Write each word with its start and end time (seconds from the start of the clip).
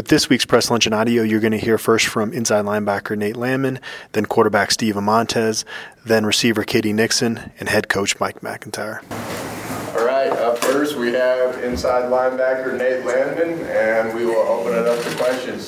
With 0.00 0.08
this 0.08 0.30
week's 0.30 0.46
press 0.46 0.70
lunch 0.70 0.86
and 0.86 0.94
audio, 0.94 1.22
you're 1.22 1.40
going 1.40 1.52
to 1.52 1.58
hear 1.58 1.76
first 1.76 2.06
from 2.06 2.32
inside 2.32 2.64
linebacker 2.64 3.18
Nate 3.18 3.36
Landman, 3.36 3.80
then 4.12 4.24
quarterback 4.24 4.70
Steven 4.70 5.04
Montez, 5.04 5.66
then 6.06 6.24
receiver 6.24 6.64
KD 6.64 6.94
Nixon, 6.94 7.52
and 7.60 7.68
head 7.68 7.90
coach 7.90 8.18
Mike 8.18 8.42
MacIntyre. 8.42 9.02
All 9.10 10.06
right, 10.06 10.30
up 10.30 10.56
first 10.56 10.96
we 10.96 11.12
have 11.12 11.62
inside 11.62 12.10
linebacker 12.10 12.78
Nate 12.78 13.04
Landman, 13.04 13.58
and 13.66 14.16
we 14.16 14.24
will 14.24 14.36
open 14.36 14.72
it 14.72 14.88
up 14.88 15.04
to 15.04 15.16
questions. 15.16 15.66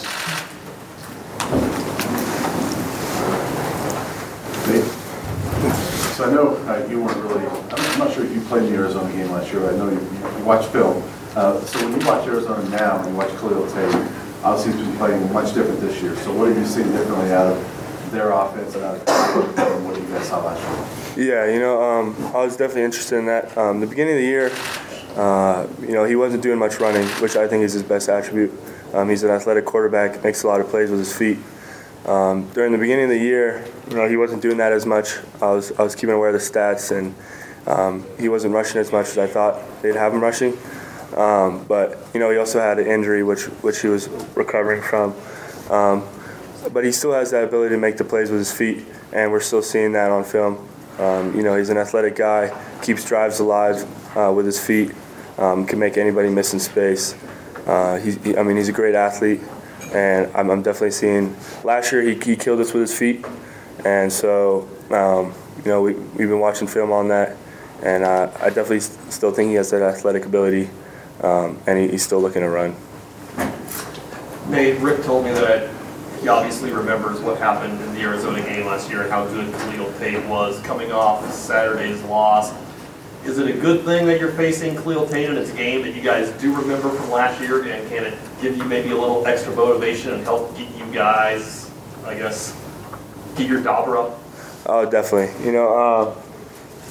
So 6.17 6.25
I 6.25 6.33
know 6.33 6.57
uh, 6.69 6.87
you 6.89 7.03
weren't 7.03 7.19
really, 7.19 7.46
I'm 7.46 7.99
not 7.99 8.14
sure 8.14 8.25
if 8.25 8.35
you 8.35 8.41
played 8.41 8.73
the 8.73 8.77
Arizona 8.77 9.12
game 9.12 9.30
last 9.30 9.53
year, 9.53 9.61
but 9.61 9.75
I 9.75 9.77
know 9.77 9.91
you, 9.91 10.01
you 10.39 10.45
watched 10.46 10.71
film. 10.71 11.03
Uh, 11.37 11.61
so 11.61 11.87
when 11.87 12.01
you 12.01 12.07
watch 12.07 12.27
Arizona 12.27 12.67
now 12.71 12.99
and 12.99 13.11
you 13.11 13.17
watch 13.17 13.30
Khalil 13.37 13.67
Tate, 13.71 14.21
obviously 14.43 14.72
he's 14.72 14.86
been 14.86 14.96
playing 14.96 15.32
much 15.32 15.54
different 15.54 15.80
this 15.80 16.02
year. 16.02 16.16
So 16.16 16.32
what 16.32 16.48
have 16.48 16.58
you 16.58 16.67
seen 16.67 16.90
differently 16.93 17.32
out 17.32 17.48
of 17.48 18.11
their 18.11 18.30
offense 18.30 18.75
and 18.75 18.84
out 18.84 18.96
of 18.96 19.58
and 19.58 19.84
what 19.84 19.94
do 19.94 20.03
you 20.03 20.08
guys 20.08 20.29
saw 20.29 20.44
last 20.44 21.17
year? 21.17 21.26
Yeah, 21.29 21.53
you 21.53 21.61
know, 21.61 21.82
um, 21.82 22.17
I 22.34 22.44
was 22.44 22.57
definitely 22.57 22.84
interested 22.84 23.18
in 23.18 23.26
that. 23.26 23.57
Um, 23.57 23.81
the 23.81 23.86
beginning 23.86 24.14
of 24.14 24.20
the 24.20 24.26
year, 24.26 24.53
uh, 25.17 25.67
you 25.81 25.93
know, 25.93 26.04
he 26.04 26.17
wasn't 26.17 26.43
doing 26.43 26.58
much 26.58 26.81
running, 26.81 27.07
which 27.20 27.36
I 27.36 27.46
think 27.46 27.64
is 27.64 27.72
his 27.72 27.82
best 27.82 28.08
attribute. 28.08 28.53
Um, 28.93 29.08
he's 29.08 29.22
an 29.22 29.31
athletic 29.31 29.64
quarterback, 29.64 30.22
makes 30.22 30.43
a 30.43 30.46
lot 30.46 30.61
of 30.61 30.68
plays 30.68 30.90
with 30.90 30.98
his 30.98 31.17
feet. 31.17 31.39
Um, 32.06 32.50
during 32.50 32.72
the 32.72 32.78
beginning 32.78 33.05
of 33.05 33.11
the 33.11 33.19
year, 33.19 33.64
you 33.89 33.97
know, 33.97 34.09
he 34.09 34.17
wasn't 34.17 34.42
doing 34.42 34.56
that 34.56 34.72
as 34.72 34.84
much. 34.84 35.19
I 35.41 35.53
was 35.53 35.72
I 35.78 35.83
was 35.83 35.95
keeping 35.95 36.14
aware 36.14 36.31
of 36.31 36.34
the 36.34 36.41
stats, 36.41 36.91
and 36.97 37.14
um, 37.67 38.05
he 38.19 38.28
wasn't 38.28 38.55
rushing 38.55 38.81
as 38.81 38.91
much 38.91 39.06
as 39.09 39.19
I 39.19 39.27
thought 39.27 39.61
they'd 39.83 39.95
have 39.95 40.12
him 40.12 40.20
rushing. 40.20 40.59
Um, 41.16 41.64
but 41.64 41.98
you 42.14 42.20
know, 42.20 42.30
he 42.30 42.39
also 42.39 42.61
had 42.61 42.78
an 42.78 42.86
injury 42.86 43.22
which 43.22 43.44
which 43.62 43.80
he 43.80 43.89
was 43.89 44.08
recovering 44.34 44.83
from. 44.83 45.14
Um, 45.70 46.06
but 46.72 46.84
he 46.84 46.92
still 46.92 47.12
has 47.12 47.30
that 47.33 47.44
ability 47.44 47.75
to 47.75 47.80
make 47.80 47.97
the 47.97 48.05
plays 48.05 48.31
with 48.31 48.39
his 48.39 48.53
feet, 48.53 48.84
and 49.12 49.31
we're 49.31 49.41
still 49.41 49.62
seeing 49.62 49.92
that 49.92 50.11
on 50.11 50.25
film. 50.25 50.69
Um, 50.98 51.34
you 51.34 51.42
know, 51.42 51.56
he's 51.56 51.70
an 51.70 51.78
athletic 51.78 52.17
guy, 52.17 52.53
keeps 52.83 53.05
drives 53.05 53.41
alive 53.41 53.84
uh, 54.17 54.33
with 54.33 54.47
his 54.47 54.64
feet, 54.64 54.92
um, 55.39 55.67
can 55.67 55.78
make 55.78 55.97
anybody 55.97 56.28
miss 56.28 56.53
in 56.53 56.61
space. 56.61 57.15
Uh, 57.67 57.98
he, 57.98 58.37
I 58.37 58.42
mean, 58.42 58.56
he's 58.56 58.69
a 58.69 58.72
great 58.72 58.94
athlete, 58.94 59.41
and 59.92 60.31
I'm, 60.34 60.50
I'm 60.50 60.62
definitely 60.62 60.91
seeing. 60.92 61.37
Last 61.65 61.92
year, 61.92 62.03
he, 62.03 62.15
he, 62.15 62.37
killed 62.37 62.61
us 62.61 62.72
with 62.72 62.83
his 62.83 62.97
feet, 62.97 63.25
and 63.84 64.12
so 64.12 64.69
um, 64.91 65.34
you 65.59 65.70
know 65.70 65.83
we, 65.83 65.94
we've 65.94 66.28
been 66.28 66.41
watching 66.41 66.69
film 66.69 66.92
on 66.92 67.09
that, 67.09 67.37
and 67.83 68.05
uh, 68.05 68.31
I 68.41 68.48
definitely 68.48 68.81
still 68.81 69.33
think 69.33 69.48
he 69.48 69.55
has 69.56 69.70
that 69.70 69.83
athletic 69.83 70.27
ability 70.27 70.69
um, 71.21 71.61
and 71.67 71.79
he, 71.79 71.89
he's 71.89 72.03
still 72.03 72.21
looking 72.21 72.43
to 72.43 72.49
run. 72.49 72.77
Nate, 74.49 74.79
Rick 74.81 75.05
told 75.05 75.25
me 75.25 75.31
that 75.33 75.71
he 76.21 76.29
obviously 76.29 76.71
remembers 76.73 77.21
what 77.21 77.39
happened 77.39 77.81
in 77.81 77.95
the 77.95 78.01
Arizona 78.01 78.41
game 78.43 78.67
last 78.67 78.89
year 78.89 79.03
and 79.03 79.11
how 79.11 79.27
good 79.27 79.53
Khalil 79.55 79.93
Tate 79.99 80.25
was 80.27 80.61
coming 80.63 80.93
off 80.93 81.33
Saturday's 81.33 82.03
loss. 82.03 82.53
Is 83.25 83.39
it 83.39 83.49
a 83.49 83.59
good 83.61 83.85
thing 83.85 84.07
that 84.07 84.21
you're 84.21 84.33
facing 84.33 84.77
Khalil 84.77 85.07
Tate 85.07 85.31
in 85.31 85.37
its 85.37 85.53
game 85.53 85.83
that 85.83 85.95
you 85.95 86.03
guys 86.03 86.31
do 86.41 86.55
remember 86.55 86.91
from 86.91 87.11
last 87.11 87.41
year, 87.41 87.63
and 87.63 87.89
can 87.89 88.05
it 88.05 88.19
give 88.41 88.57
you 88.57 88.65
maybe 88.65 88.91
a 88.91 88.97
little 88.97 89.27
extra 89.27 89.55
motivation 89.55 90.13
and 90.13 90.23
help 90.25 90.57
get 90.57 90.69
you 90.77 90.85
guys, 90.93 91.71
I 92.05 92.15
guess, 92.15 92.57
get 93.37 93.49
your 93.49 93.63
dauber 93.63 93.97
up? 93.97 94.19
Oh, 94.67 94.89
definitely. 94.89 95.45
You 95.45 95.53
know, 95.53 95.77
uh, 95.77 96.15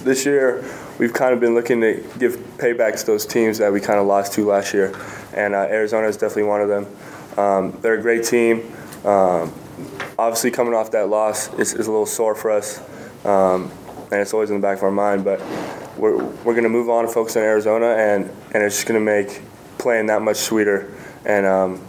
this 0.03 0.25
year 0.25 0.63
we've 1.01 1.13
kind 1.13 1.33
of 1.33 1.39
been 1.39 1.55
looking 1.55 1.81
to 1.81 1.93
give 2.19 2.35
paybacks 2.57 2.99
to 2.99 3.07
those 3.07 3.25
teams 3.25 3.57
that 3.57 3.73
we 3.73 3.81
kind 3.81 3.99
of 3.99 4.05
lost 4.05 4.33
to 4.33 4.45
last 4.45 4.71
year, 4.71 4.95
and 5.33 5.55
uh, 5.55 5.61
Arizona 5.61 6.07
is 6.07 6.15
definitely 6.15 6.43
one 6.43 6.61
of 6.61 6.69
them. 6.69 6.85
Um, 7.37 7.71
they're 7.81 7.95
a 7.95 8.01
great 8.01 8.23
team. 8.23 8.71
Um, 9.03 9.51
obviously, 10.19 10.51
coming 10.51 10.75
off 10.75 10.91
that 10.91 11.09
loss 11.09 11.51
is, 11.55 11.73
is 11.73 11.87
a 11.87 11.91
little 11.91 12.05
sore 12.05 12.35
for 12.35 12.51
us, 12.51 12.79
um, 13.25 13.71
and 14.11 14.21
it's 14.21 14.31
always 14.31 14.51
in 14.51 14.57
the 14.57 14.61
back 14.61 14.77
of 14.77 14.83
our 14.83 14.91
mind. 14.91 15.25
But 15.25 15.41
we're, 15.97 16.23
we're 16.23 16.53
going 16.53 16.63
to 16.63 16.69
move 16.69 16.87
on 16.87 17.05
and 17.05 17.13
focus 17.13 17.35
on 17.35 17.41
Arizona, 17.41 17.87
and, 17.87 18.25
and 18.53 18.63
it's 18.63 18.75
just 18.75 18.87
going 18.87 18.99
to 18.99 19.03
make 19.03 19.41
playing 19.79 20.05
that 20.05 20.21
much 20.21 20.37
sweeter. 20.37 20.93
And 21.25 21.47
um, 21.47 21.81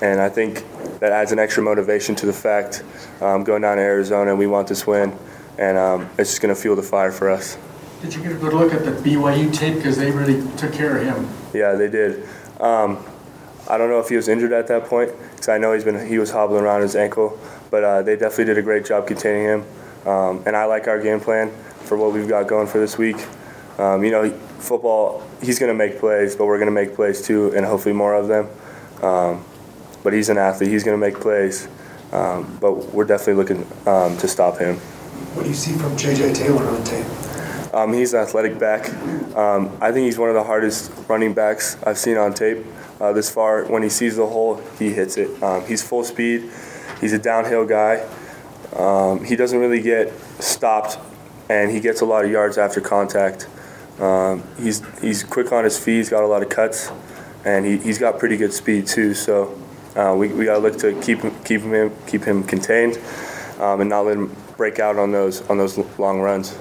and 0.00 0.20
I 0.20 0.28
think 0.28 0.64
that 1.00 1.10
adds 1.10 1.32
an 1.32 1.40
extra 1.40 1.64
motivation 1.64 2.14
to 2.14 2.26
the 2.26 2.32
fact 2.32 2.84
um, 3.20 3.42
going 3.42 3.62
down 3.62 3.78
to 3.78 3.82
Arizona, 3.82 4.36
we 4.36 4.46
want 4.46 4.68
this 4.68 4.86
win, 4.86 5.16
and 5.58 5.76
um, 5.76 6.08
it's 6.16 6.30
just 6.30 6.42
going 6.42 6.54
to 6.54 6.60
fuel 6.60 6.76
the 6.76 6.82
fire 6.82 7.10
for 7.10 7.28
us. 7.28 7.58
Did 8.02 8.14
you 8.14 8.22
get 8.22 8.32
a 8.32 8.34
good 8.34 8.52
look 8.52 8.74
at 8.74 8.84
the 8.84 8.90
BYU 8.90 9.54
tape 9.54 9.76
because 9.76 9.96
they 9.96 10.10
really 10.10 10.42
took 10.56 10.72
care 10.72 10.98
of 10.98 11.04
him? 11.04 11.28
Yeah, 11.54 11.74
they 11.74 11.88
did. 11.88 12.28
Um, 12.58 12.98
I 13.70 13.78
don't 13.78 13.90
know 13.90 14.00
if 14.00 14.08
he 14.08 14.16
was 14.16 14.26
injured 14.26 14.52
at 14.52 14.66
that 14.66 14.86
point 14.86 15.12
because 15.30 15.48
I 15.48 15.58
know 15.58 15.72
he's 15.72 15.84
been 15.84 16.04
he 16.04 16.18
was 16.18 16.32
hobbling 16.32 16.64
around 16.64 16.82
his 16.82 16.96
ankle, 16.96 17.38
but 17.70 17.84
uh, 17.84 18.02
they 18.02 18.16
definitely 18.16 18.46
did 18.46 18.58
a 18.58 18.62
great 18.62 18.84
job 18.84 19.06
containing 19.06 19.44
him. 19.44 19.64
Um, 20.04 20.42
and 20.46 20.56
I 20.56 20.64
like 20.64 20.88
our 20.88 21.00
game 21.00 21.20
plan 21.20 21.52
for 21.84 21.96
what 21.96 22.12
we've 22.12 22.26
got 22.26 22.48
going 22.48 22.66
for 22.66 22.80
this 22.80 22.98
week. 22.98 23.24
Um, 23.78 24.02
you 24.02 24.10
know, 24.10 24.28
football, 24.58 25.22
he's 25.40 25.60
going 25.60 25.70
to 25.70 25.78
make 25.78 26.00
plays, 26.00 26.34
but 26.34 26.46
we're 26.46 26.58
going 26.58 26.66
to 26.66 26.72
make 26.72 26.96
plays 26.96 27.22
too, 27.22 27.54
and 27.54 27.64
hopefully 27.64 27.94
more 27.94 28.16
of 28.16 28.26
them. 28.26 28.48
Um, 29.00 29.44
but 30.02 30.12
he's 30.12 30.28
an 30.28 30.38
athlete; 30.38 30.70
he's 30.70 30.82
going 30.82 31.00
to 31.00 31.06
make 31.06 31.20
plays. 31.20 31.68
Um, 32.10 32.58
but 32.60 32.92
we're 32.92 33.04
definitely 33.04 33.34
looking 33.34 33.64
um, 33.86 34.18
to 34.18 34.26
stop 34.26 34.58
him. 34.58 34.78
What 35.34 35.44
do 35.44 35.48
you 35.48 35.54
see 35.54 35.72
from 35.78 35.96
J.J. 35.96 36.34
Taylor 36.34 36.66
on 36.66 36.82
tape? 36.82 37.06
Um, 37.72 37.92
he's 37.92 38.12
an 38.12 38.20
athletic 38.20 38.58
back. 38.58 38.88
Um, 39.34 39.76
I 39.80 39.92
think 39.92 40.04
he's 40.04 40.18
one 40.18 40.28
of 40.28 40.34
the 40.34 40.44
hardest 40.44 40.92
running 41.08 41.32
backs 41.32 41.78
I've 41.84 41.96
seen 41.96 42.18
on 42.18 42.34
tape 42.34 42.66
uh, 43.00 43.12
this 43.12 43.30
far. 43.30 43.64
When 43.64 43.82
he 43.82 43.88
sees 43.88 44.16
the 44.16 44.26
hole, 44.26 44.62
he 44.78 44.92
hits 44.92 45.16
it. 45.16 45.42
Um, 45.42 45.64
he's 45.64 45.82
full 45.82 46.04
speed. 46.04 46.50
He's 47.00 47.12
a 47.14 47.18
downhill 47.18 47.66
guy. 47.66 48.06
Um, 48.76 49.24
he 49.24 49.36
doesn't 49.36 49.58
really 49.58 49.80
get 49.80 50.12
stopped, 50.38 50.98
and 51.48 51.70
he 51.70 51.80
gets 51.80 52.02
a 52.02 52.04
lot 52.04 52.24
of 52.24 52.30
yards 52.30 52.58
after 52.58 52.80
contact. 52.80 53.48
Um, 53.98 54.42
he's 54.58 54.82
he's 55.00 55.22
quick 55.22 55.52
on 55.52 55.64
his 55.64 55.78
feet. 55.78 55.96
He's 55.96 56.10
got 56.10 56.22
a 56.22 56.26
lot 56.26 56.42
of 56.42 56.48
cuts, 56.48 56.90
and 57.44 57.64
he, 57.64 57.78
he's 57.78 57.98
got 57.98 58.18
pretty 58.18 58.36
good 58.36 58.52
speed 58.52 58.86
too. 58.86 59.14
So 59.14 59.58
uh, 59.96 60.14
we, 60.16 60.28
we 60.28 60.44
got 60.44 60.54
to 60.54 60.60
look 60.60 60.78
to 60.78 60.98
keep 61.00 61.20
keep 61.44 61.62
him 61.62 61.92
keep 62.06 62.24
him 62.24 62.44
contained, 62.44 62.98
um, 63.58 63.80
and 63.80 63.90
not 63.90 64.06
let 64.06 64.16
him 64.16 64.34
break 64.56 64.78
out 64.78 64.96
on 64.96 65.12
those 65.12 65.42
on 65.48 65.58
those 65.58 65.78
long 65.98 66.20
runs. 66.20 66.56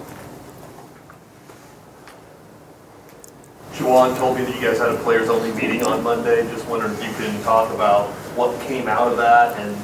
Juwan 3.92 4.18
told 4.18 4.38
me 4.38 4.46
that 4.46 4.56
you 4.56 4.62
guys 4.62 4.78
had 4.78 4.88
a 4.88 4.98
players 5.04 5.28
only 5.28 5.52
meeting 5.52 5.84
on 5.84 6.02
Monday. 6.02 6.50
Just 6.50 6.66
wondering 6.70 6.94
if 6.94 7.04
you 7.04 7.14
can 7.14 7.44
talk 7.44 7.74
about 7.74 8.08
what 8.38 8.58
came 8.62 8.88
out 8.88 9.12
of 9.12 9.18
that 9.18 9.60
and 9.60 9.76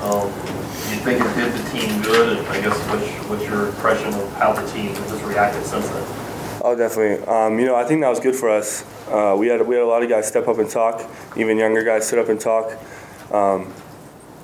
um, 0.00 0.28
you 0.88 0.96
think 1.04 1.20
it 1.20 1.34
did 1.36 1.52
the 1.52 1.70
team 1.70 2.00
good? 2.00 2.38
And 2.38 2.46
I 2.48 2.62
guess 2.62 2.74
what's, 2.88 3.28
what's 3.28 3.44
your 3.44 3.68
impression 3.68 4.14
of 4.14 4.32
how 4.36 4.54
the 4.54 4.66
team 4.72 4.94
has 4.94 5.22
reacted 5.24 5.62
since 5.66 5.86
then? 5.90 6.60
Oh, 6.62 6.74
definitely. 6.74 7.22
Um, 7.26 7.58
you 7.58 7.66
know, 7.66 7.76
I 7.76 7.84
think 7.84 8.00
that 8.00 8.08
was 8.08 8.18
good 8.18 8.34
for 8.34 8.48
us. 8.48 8.82
Uh, 9.10 9.36
we 9.38 9.48
had 9.48 9.60
we 9.68 9.74
had 9.74 9.84
a 9.84 9.86
lot 9.86 10.02
of 10.02 10.08
guys 10.08 10.26
step 10.26 10.48
up 10.48 10.56
and 10.56 10.70
talk. 10.70 11.06
Even 11.36 11.58
younger 11.58 11.84
guys 11.84 12.08
sit 12.08 12.18
up 12.18 12.30
and 12.30 12.40
talk. 12.40 12.72
Um, 13.30 13.74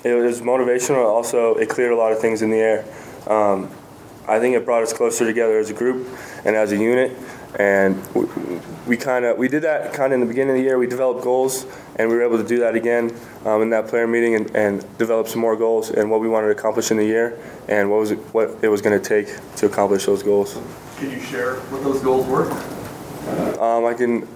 it 0.04 0.12
was 0.12 0.42
motivational. 0.42 1.06
Also, 1.06 1.54
it 1.54 1.70
cleared 1.70 1.92
a 1.92 1.96
lot 1.96 2.12
of 2.12 2.18
things 2.18 2.42
in 2.42 2.50
the 2.50 2.58
air. 2.58 2.84
Um, 3.26 3.70
I 4.28 4.38
think 4.40 4.56
it 4.56 4.66
brought 4.66 4.82
us 4.82 4.92
closer 4.92 5.24
together 5.24 5.58
as 5.58 5.70
a 5.70 5.74
group 5.74 6.06
and 6.44 6.54
as 6.54 6.72
a 6.72 6.76
unit 6.76 7.16
and 7.58 7.96
we 8.90 8.96
kind 8.96 9.24
of 9.24 9.38
we 9.38 9.46
did 9.46 9.62
that 9.62 9.94
kind 9.94 10.12
of 10.12 10.14
in 10.14 10.20
the 10.20 10.26
beginning 10.26 10.50
of 10.50 10.56
the 10.56 10.64
year. 10.64 10.76
We 10.76 10.88
developed 10.88 11.22
goals, 11.22 11.64
and 11.94 12.08
we 12.08 12.16
were 12.16 12.24
able 12.24 12.38
to 12.38 12.46
do 12.46 12.58
that 12.58 12.74
again 12.74 13.16
um, 13.44 13.62
in 13.62 13.70
that 13.70 13.86
player 13.86 14.08
meeting 14.08 14.34
and, 14.34 14.50
and 14.56 14.98
develop 14.98 15.28
some 15.28 15.40
more 15.40 15.54
goals 15.54 15.90
and 15.90 16.10
what 16.10 16.20
we 16.20 16.28
wanted 16.28 16.48
to 16.48 16.52
accomplish 16.52 16.90
in 16.90 16.96
the 16.96 17.04
year 17.04 17.38
and 17.68 17.88
what 17.88 18.00
was 18.00 18.10
it, 18.10 18.18
what 18.34 18.58
it 18.62 18.68
was 18.68 18.82
going 18.82 19.00
to 19.00 19.08
take 19.08 19.28
to 19.54 19.66
accomplish 19.66 20.06
those 20.06 20.24
goals. 20.24 20.58
Can 20.96 21.12
you 21.12 21.20
share 21.20 21.60
what 21.70 21.84
those 21.84 22.02
goals 22.02 22.26
were? 22.26 22.50
Um, 23.62 23.84
I 23.84 23.94
can. 23.94 24.26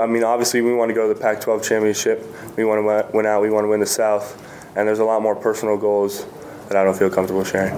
I 0.00 0.06
mean, 0.06 0.24
obviously, 0.24 0.62
we 0.62 0.72
want 0.72 0.88
to 0.88 0.94
go 0.94 1.06
to 1.06 1.12
the 1.12 1.20
Pac-12 1.20 1.62
championship. 1.62 2.26
We 2.56 2.64
want 2.64 2.80
to 2.80 3.14
win 3.14 3.26
out. 3.26 3.42
We 3.42 3.50
want 3.50 3.64
to 3.64 3.68
win 3.68 3.80
the 3.80 3.86
South, 3.86 4.42
and 4.74 4.88
there's 4.88 5.00
a 5.00 5.04
lot 5.04 5.20
more 5.20 5.36
personal 5.36 5.76
goals 5.76 6.24
that 6.68 6.78
I 6.78 6.82
don't 6.82 6.96
feel 6.96 7.10
comfortable 7.10 7.44
sharing. 7.44 7.74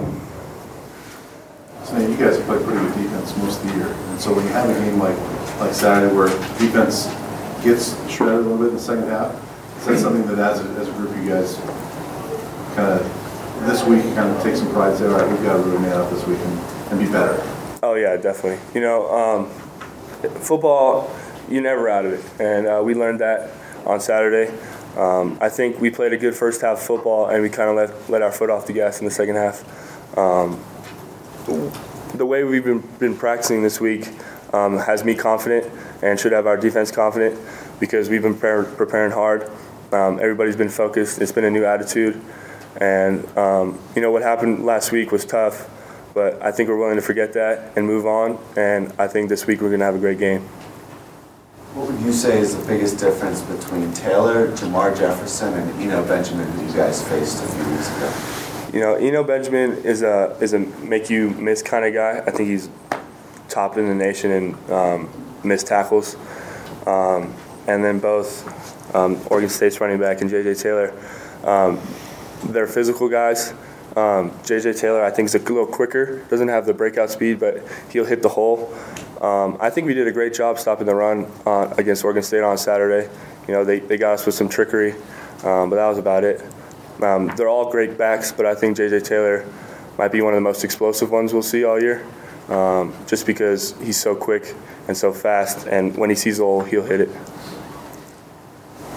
So 1.83 1.97
you 1.97 2.15
guys 2.15 2.37
have 2.37 2.45
played 2.45 2.63
pretty 2.63 2.79
good 2.79 3.03
defense 3.03 3.35
most 3.35 3.61
of 3.61 3.67
the 3.69 3.75
year, 3.75 3.87
and 3.87 4.21
so 4.21 4.33
when 4.33 4.45
you 4.45 4.53
have 4.53 4.69
a 4.69 4.73
game 4.73 4.97
like 4.97 5.17
like 5.61 5.73
Saturday 5.75 6.13
where 6.13 6.27
defense 6.57 7.05
gets 7.63 7.93
shredded 8.11 8.39
a 8.39 8.41
little 8.41 8.57
bit 8.57 8.69
in 8.69 8.73
the 8.73 8.81
second 8.81 9.07
half, 9.07 9.31
is 9.77 9.85
that 9.85 9.99
something 9.99 10.25
that 10.25 10.39
as 10.39 10.59
a, 10.59 10.63
as 10.79 10.87
a 10.87 10.91
group 10.93 11.15
you 11.15 11.29
guys 11.29 11.55
kind 12.75 12.99
of 12.99 13.65
this 13.67 13.83
week 13.85 14.01
kind 14.15 14.35
of 14.35 14.41
take 14.41 14.55
some 14.55 14.71
pride, 14.71 14.89
and 14.89 14.97
say, 14.97 15.05
all 15.05 15.19
right, 15.19 15.29
we've 15.29 15.43
got 15.43 15.57
to 15.57 15.63
really 15.63 15.77
man 15.77 15.93
up 15.93 16.09
this 16.09 16.25
week 16.25 16.39
and, 16.39 16.59
and 16.89 16.99
be 16.99 17.05
better. 17.05 17.39
Oh 17.83 17.93
yeah, 17.93 18.17
definitely. 18.17 18.59
You 18.73 18.81
know, 18.81 19.07
um, 19.11 19.49
football, 20.41 21.15
you're 21.47 21.61
never 21.61 21.87
out 21.89 22.05
of 22.05 22.13
it, 22.13 22.41
and 22.41 22.65
uh, 22.65 22.81
we 22.83 22.95
learned 22.95 23.19
that 23.19 23.51
on 23.85 23.99
Saturday. 23.99 24.51
Um, 24.97 25.37
I 25.39 25.49
think 25.49 25.79
we 25.79 25.91
played 25.91 26.11
a 26.11 26.17
good 26.17 26.35
first 26.35 26.61
half 26.61 26.79
of 26.79 26.83
football, 26.83 27.27
and 27.27 27.43
we 27.43 27.49
kind 27.49 27.69
of 27.69 27.75
let 27.75 28.09
let 28.09 28.21
our 28.23 28.31
foot 28.31 28.49
off 28.49 28.65
the 28.65 28.73
gas 28.73 28.99
in 28.99 29.05
the 29.05 29.11
second 29.11 29.35
half. 29.35 30.17
Um, 30.17 30.59
the 32.15 32.25
way 32.25 32.43
we've 32.43 32.63
been, 32.63 32.79
been 32.99 33.15
practicing 33.15 33.63
this 33.63 33.79
week 33.79 34.09
um, 34.53 34.77
has 34.77 35.03
me 35.03 35.15
confident 35.15 35.71
and 36.01 36.19
should 36.19 36.31
have 36.31 36.47
our 36.47 36.57
defense 36.57 36.91
confident 36.91 37.39
because 37.79 38.09
we've 38.09 38.21
been 38.21 38.37
pre- 38.37 38.65
preparing 38.75 39.11
hard 39.11 39.49
Um, 39.91 40.19
everybody's 40.21 40.55
been 40.55 40.69
focused. 40.69 41.19
It's 41.21 41.33
been 41.33 41.43
a 41.43 41.51
new 41.51 41.65
attitude, 41.65 42.15
and 42.79 43.27
um, 43.37 43.77
you 43.93 44.01
know 44.01 44.09
what 44.09 44.21
happened 44.21 44.65
last 44.65 44.93
week 44.93 45.11
was 45.11 45.25
tough, 45.25 45.67
but 46.13 46.41
I 46.41 46.51
think 46.53 46.69
we're 46.69 46.77
willing 46.79 46.95
to 46.95 47.01
forget 47.01 47.33
that 47.33 47.73
and 47.75 47.85
move 47.85 48.05
on. 48.05 48.39
And 48.55 48.93
I 48.97 49.07
think 49.09 49.27
this 49.27 49.45
week 49.45 49.59
we're 49.59 49.69
gonna 49.69 49.83
have 49.83 49.95
a 49.95 49.99
great 49.99 50.17
game. 50.17 50.47
What 51.73 51.91
would 51.91 51.99
you 51.99 52.13
say 52.13 52.39
is 52.39 52.55
the 52.55 52.65
biggest 52.65 52.99
difference 52.99 53.41
between 53.41 53.91
Taylor, 53.91 54.47
Jermar 54.55 54.97
Jefferson, 54.97 55.53
and 55.53 55.81
Eno 55.81 56.05
Benjamin, 56.07 56.49
who 56.51 56.67
you 56.67 56.73
guys 56.73 57.05
faced 57.07 57.43
a 57.43 57.47
few 57.47 57.65
weeks 57.69 57.89
ago? 57.97 58.09
You 58.71 58.79
know, 58.79 58.95
Eno 58.95 59.25
Benjamin 59.25 59.83
is 59.83 60.03
a 60.03 60.37
is 60.39 60.53
a 60.53 60.59
make 60.59 61.09
you 61.09 61.31
miss 61.31 61.61
kind 61.61 61.83
of 61.83 61.93
guy. 61.93 62.23
I 62.25 62.31
think 62.31 62.47
he's 62.47 62.69
top 63.51 63.77
in 63.77 63.87
the 63.87 63.95
nation 63.95 64.31
in 64.31 64.71
um, 64.71 65.09
missed 65.43 65.67
tackles. 65.67 66.15
Um, 66.87 67.33
and 67.67 67.83
then 67.83 67.99
both 67.99 68.95
um, 68.95 69.19
Oregon 69.29 69.49
State's 69.49 69.79
running 69.79 69.99
back 69.99 70.21
and 70.21 70.29
JJ 70.29 70.61
Taylor, 70.61 70.93
um, 71.43 71.79
they're 72.45 72.67
physical 72.67 73.07
guys. 73.07 73.53
Um, 73.95 74.31
JJ 74.43 74.79
Taylor, 74.79 75.03
I 75.03 75.11
think, 75.11 75.27
is 75.27 75.35
a 75.35 75.39
little 75.39 75.65
quicker. 75.65 76.23
Doesn't 76.29 76.47
have 76.47 76.65
the 76.65 76.73
breakout 76.73 77.09
speed, 77.09 77.39
but 77.39 77.61
he'll 77.91 78.05
hit 78.05 78.21
the 78.21 78.29
hole. 78.29 78.73
Um, 79.21 79.57
I 79.59 79.69
think 79.69 79.85
we 79.85 79.93
did 79.93 80.07
a 80.07 80.11
great 80.11 80.33
job 80.33 80.57
stopping 80.57 80.87
the 80.87 80.95
run 80.95 81.29
uh, 81.45 81.73
against 81.77 82.03
Oregon 82.03 82.23
State 82.23 82.41
on 82.41 82.57
Saturday. 82.57 83.09
You 83.47 83.53
know, 83.53 83.65
they, 83.65 83.79
they 83.79 83.97
got 83.97 84.13
us 84.13 84.25
with 84.25 84.33
some 84.33 84.47
trickery, 84.47 84.93
um, 85.43 85.69
but 85.69 85.75
that 85.75 85.87
was 85.87 85.97
about 85.97 86.23
it. 86.23 86.41
Um, 87.01 87.27
they're 87.35 87.49
all 87.49 87.69
great 87.69 87.97
backs, 87.97 88.31
but 88.31 88.45
I 88.45 88.55
think 88.55 88.77
JJ 88.77 89.03
Taylor 89.03 89.45
might 89.97 90.11
be 90.11 90.21
one 90.21 90.33
of 90.33 90.37
the 90.37 90.41
most 90.41 90.63
explosive 90.63 91.11
ones 91.11 91.33
we'll 91.33 91.43
see 91.43 91.63
all 91.63 91.79
year, 91.79 92.05
um, 92.49 92.93
just 93.07 93.25
because 93.25 93.75
he's 93.79 93.99
so 93.99 94.15
quick 94.15 94.55
and 94.87 94.97
so 94.97 95.11
fast, 95.11 95.67
and 95.67 95.95
when 95.97 96.09
he 96.09 96.15
sees 96.15 96.37
the 96.37 96.43
hole, 96.43 96.63
he'll 96.63 96.83
hit 96.83 97.01
it. 97.01 97.09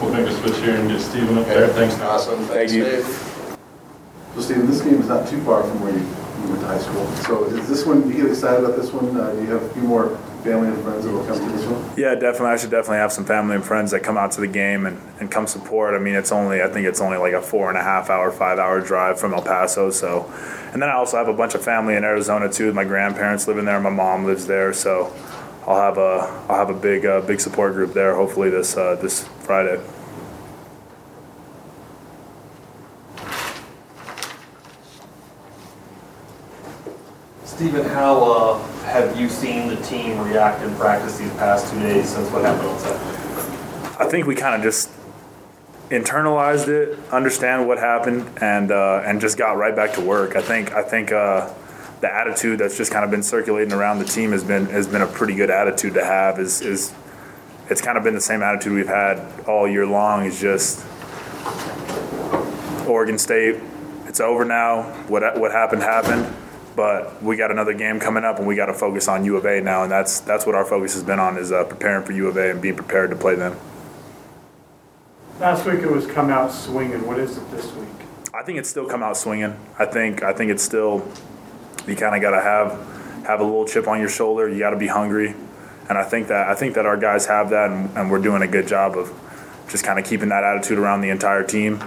We'll 0.01 0.13
make 0.13 0.27
a 0.27 0.33
switch 0.33 0.57
here 0.59 0.77
and 0.77 0.89
get 0.89 1.01
Steven 1.01 1.39
up 1.39 1.47
there. 1.47 1.69
Thanks. 1.69 1.99
Awesome, 2.01 2.45
thanks, 2.47 2.73
you. 2.73 2.85
Dave. 2.85 3.05
So 4.35 4.41
Steven, 4.41 4.67
this 4.67 4.81
game 4.81 5.01
is 5.01 5.09
not 5.09 5.29
too 5.29 5.41
far 5.45 5.63
from 5.63 5.81
where 5.81 5.93
you, 5.93 6.01
you 6.01 6.49
went 6.49 6.61
to 6.63 6.67
high 6.67 6.79
school. 6.79 7.07
So 7.25 7.45
is 7.45 7.69
this 7.69 7.87
one, 7.87 8.09
you 8.09 8.17
get 8.17 8.27
excited 8.27 8.65
about 8.65 8.77
this 8.77 8.93
one? 8.93 9.17
Uh, 9.17 9.33
you 9.33 9.47
have 9.47 9.63
a 9.63 9.69
few 9.69 9.83
more 9.83 10.19
family 10.43 10.69
and 10.69 10.83
friends 10.83 11.05
that 11.05 11.13
will 11.13 11.25
come 11.25 11.39
to 11.39 11.57
this 11.57 11.65
one? 11.65 11.93
Yeah, 11.97 12.15
definitely. 12.17 12.49
I 12.49 12.57
should 12.57 12.71
definitely 12.71 12.99
have 12.99 13.13
some 13.13 13.25
family 13.25 13.55
and 13.55 13.65
friends 13.65 13.93
that 13.93 14.01
come 14.03 14.19
out 14.19 14.33
to 14.33 14.41
the 14.41 14.49
game 14.49 14.85
and, 14.87 15.01
and 15.21 15.31
come 15.31 15.47
support. 15.47 15.95
I 15.95 15.99
mean, 16.01 16.17
it's 16.17 16.33
only, 16.33 16.61
I 16.61 16.69
think 16.69 16.87
it's 16.87 17.01
only 17.01 17.17
like 17.17 17.33
a 17.33 17.41
four 17.41 17.69
and 17.69 17.79
a 17.79 17.83
half 17.83 18.11
hour, 18.11 18.33
five 18.33 18.59
hour 18.59 18.81
drive 18.81 19.21
from 19.21 19.33
El 19.33 19.43
Paso. 19.43 19.91
So, 19.91 20.31
and 20.75 20.83
then 20.83 20.91
I 20.91 20.95
also 20.95 21.17
have 21.17 21.29
a 21.29 21.33
bunch 21.33 21.55
of 21.55 21.65
family 21.65 21.95
in 21.95 22.03
Arizona 22.03 22.51
too. 22.51 22.73
My 22.73 22.83
grandparents 22.83 23.47
live 23.47 23.59
in 23.59 23.65
there. 23.65 23.79
My 23.79 23.91
mom 23.91 24.25
lives 24.25 24.45
there. 24.49 24.73
So 24.73 25.15
I'll 25.69 25.81
have 25.81 25.99
a, 25.99 26.45
I'll 26.49 26.57
have 26.57 26.69
a 26.69 26.79
big, 26.79 27.07
uh, 27.07 27.21
big 27.21 27.41
support 27.41 27.75
group 27.75 27.93
there 27.93 28.17
hopefully 28.17 28.51
this, 28.51 28.77
uh, 28.77 28.97
this 28.97 29.23
Friday. 29.43 29.81
Steven, 37.45 37.85
how 37.91 38.25
uh, 38.25 38.59
have 38.87 39.17
you 39.17 39.29
seen 39.29 39.69
the 39.69 39.77
team 39.77 40.19
react 40.23 40.61
in 40.65 40.75
practice 40.75 41.19
these 41.19 41.33
past 41.35 41.73
two 41.73 41.79
days 41.79 42.09
since 42.09 42.29
what 42.33 42.43
happened 42.43 42.69
on 42.69 42.79
Saturday? 42.81 44.05
I 44.05 44.09
think 44.11 44.27
we 44.27 44.35
kind 44.35 44.57
of 44.57 44.63
just 44.63 44.91
internalized 45.91 46.69
it, 46.69 46.99
understand 47.11 47.69
what 47.69 47.79
happened, 47.79 48.31
and 48.41 48.71
uh, 48.71 49.03
and 49.05 49.21
just 49.21 49.37
got 49.37 49.57
right 49.57 49.75
back 49.75 49.95
to 49.95 50.01
work. 50.01 50.37
I 50.37 50.43
think 50.43 50.73
I 50.73 50.83
think 50.83 51.13
uh, 51.13 51.53
the 52.01 52.13
attitude 52.13 52.61
that's 52.61 52.77
just 52.77 52.93
kind 52.93 53.05
of 53.05 53.11
been 53.11 53.23
circulating 53.23 53.73
around 53.73 53.99
the 53.99 54.05
team 54.05 54.33
has 54.33 54.45
been 54.45 54.67
has 54.67 54.87
been 54.87 55.03
a 55.03 55.07
pretty 55.07 55.35
good 55.35 55.51
attitude 55.51 55.95
to 55.95 56.05
have. 56.05 56.39
Is 56.39 56.61
is 56.61 56.95
it's 57.71 57.81
kind 57.81 57.97
of 57.97 58.05
been 58.05 58.15
the 58.15 58.21
same 58.21 58.43
attitude 58.43 58.73
we've 58.73 58.87
had 58.87 59.19
all 59.47 59.69
year 59.69 59.87
long. 59.87 60.25
Is 60.25 60.41
just 60.41 60.85
Oregon 62.87 63.19
State. 63.19 63.61
It's 64.07 64.21
over 64.21 64.45
now. 64.45 64.83
What 65.09 65.39
what 65.39 65.53
happened 65.53 65.83
happened. 65.83 66.35
But 66.77 67.23
we 67.23 67.37
got 67.37 67.53
another 67.53 67.73
game 67.73 68.01
coming 68.01 68.25
up, 68.25 68.39
and 68.39 68.49
we 68.49 68.57
got 68.57 68.67
to 68.67 68.75
focus 68.75 69.07
on 69.07 69.25
U 69.25 69.37
of 69.37 69.45
A 69.45 69.61
now, 69.61 69.85
and 69.85 69.93
that's 69.93 70.19
that's 70.21 70.45
what 70.45 70.57
our 70.57 70.65
focus 70.65 70.95
has 70.95 71.05
been 71.05 71.21
on 71.21 71.37
is 71.37 71.53
uh, 71.53 71.63
preparing 71.65 72.05
for 72.05 72.13
U 72.13 72.27
of 72.27 72.37
A 72.37 72.51
and 72.51 72.61
being 72.61 72.75
prepared 72.75 73.11
to 73.11 73.17
play 73.17 73.37
them. 73.37 73.57
Last 75.41 75.67
week 75.67 75.81
it 75.81 75.91
was 75.91 76.07
come 76.07 76.31
out 76.31 76.53
swinging. 76.53 77.05
What 77.07 77.19
is 77.19 77.37
it 77.37 77.51
this 77.51 77.73
week? 77.73 77.89
I 78.33 78.43
think 78.45 78.59
it's 78.59 78.69
still 78.69 78.87
come 78.87 79.03
out 79.03 79.17
swinging. 79.17 79.57
I 79.79 79.85
think 79.85 80.23
I 80.23 80.33
think 80.33 80.53
it's 80.53 80.63
still 80.63 81.07
you 81.89 81.97
kind 81.97 82.15
of 82.15 82.23
got 82.23 82.31
to 82.31 82.41
have 82.41 83.25
have 83.27 83.41
a 83.41 83.45
little 83.45 83.67
chip 83.67 83.89
on 83.89 83.99
your 83.99 84.09
shoulder. 84.09 84.49
You 84.49 84.61
got 84.61 84.71
to 84.71 84.77
be 84.77 84.87
hungry, 84.87 85.35
and 85.89 85.99
I 85.99 86.05
think 86.05 86.29
that 86.29 86.49
I 86.49 86.55
think 86.55 86.75
that 86.77 86.87
our 86.87 86.97
guys 86.97 87.27
have 87.27 87.51
that, 87.51 87.71
and, 87.71 87.91
and 87.97 88.11
we're 88.13 88.21
doing 88.21 88.43
a 88.43 88.47
good 88.47 88.69
job 88.69 88.97
of 88.97 89.13
just 89.69 89.83
kind 89.83 89.99
of 89.99 90.05
keeping 90.05 90.29
that 90.29 90.45
attitude 90.45 90.79
around 90.79 91.01
the 91.01 91.11
entire 91.11 91.43
team. 91.43 91.83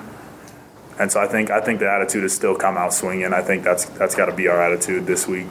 And 0.99 1.09
so 1.09 1.21
I 1.21 1.27
think 1.27 1.49
I 1.49 1.61
think 1.61 1.79
the 1.79 1.89
attitude 1.89 2.23
has 2.23 2.33
still 2.33 2.55
come 2.55 2.75
out 2.75 2.94
swinging. 2.94 3.31
I 3.31 3.41
think 3.41 3.63
that's 3.63 3.85
that's 3.85 4.13
got 4.13 4.25
to 4.25 4.35
be 4.35 4.49
our 4.49 4.61
attitude 4.61 5.05
this 5.05 5.25
week. 5.25 5.47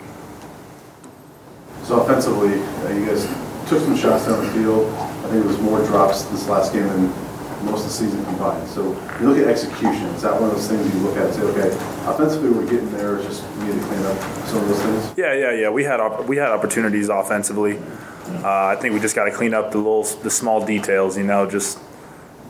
So 1.84 2.02
offensively, 2.02 2.60
uh, 2.60 2.92
you 2.92 3.06
guys 3.06 3.24
took 3.70 3.80
some 3.80 3.96
shots 3.96 4.26
down 4.26 4.44
the 4.44 4.50
field. 4.52 4.92
I 4.92 5.30
think 5.30 5.44
it 5.44 5.46
was 5.46 5.58
more 5.60 5.82
drops 5.86 6.24
this 6.24 6.46
last 6.46 6.74
game 6.74 6.88
than 6.88 7.25
most 7.66 7.80
of 7.80 7.86
the 7.86 7.92
season 7.92 8.24
combined. 8.24 8.66
So 8.68 8.82
you 9.20 9.28
look 9.28 9.38
at 9.38 9.48
execution. 9.48 10.06
Is 10.16 10.22
that 10.22 10.32
one 10.40 10.50
of 10.50 10.56
those 10.56 10.68
things 10.68 10.92
you 10.94 11.00
look 11.00 11.16
at 11.16 11.26
and 11.26 11.34
say, 11.34 11.42
okay, 11.42 11.68
offensively 12.06 12.50
we're 12.50 12.66
getting 12.66 12.90
there, 12.92 13.16
it's 13.16 13.26
just 13.26 13.56
we 13.58 13.66
need 13.66 13.80
to 13.80 13.86
clean 13.86 14.02
up 14.06 14.20
some 14.46 14.58
of 14.58 14.68
those 14.68 14.82
things? 14.82 15.18
Yeah, 15.18 15.34
yeah, 15.34 15.52
yeah. 15.52 15.70
We 15.70 15.84
had 15.84 16.00
op- 16.00 16.26
we 16.26 16.36
had 16.36 16.50
opportunities 16.50 17.08
offensively. 17.08 17.78
Uh, 18.26 18.66
I 18.66 18.76
think 18.76 18.94
we 18.94 19.00
just 19.00 19.14
got 19.14 19.24
to 19.24 19.30
clean 19.30 19.54
up 19.54 19.70
the 19.70 19.78
little 19.78 20.02
the 20.02 20.30
small 20.30 20.64
details. 20.64 21.16
You 21.16 21.24
know, 21.24 21.48
just 21.48 21.78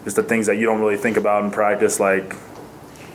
just 0.04 0.16
the 0.16 0.22
things 0.22 0.46
that 0.46 0.56
you 0.56 0.66
don't 0.66 0.80
really 0.80 0.96
think 0.96 1.16
about 1.16 1.44
in 1.44 1.50
practice, 1.50 1.98
like 1.98 2.34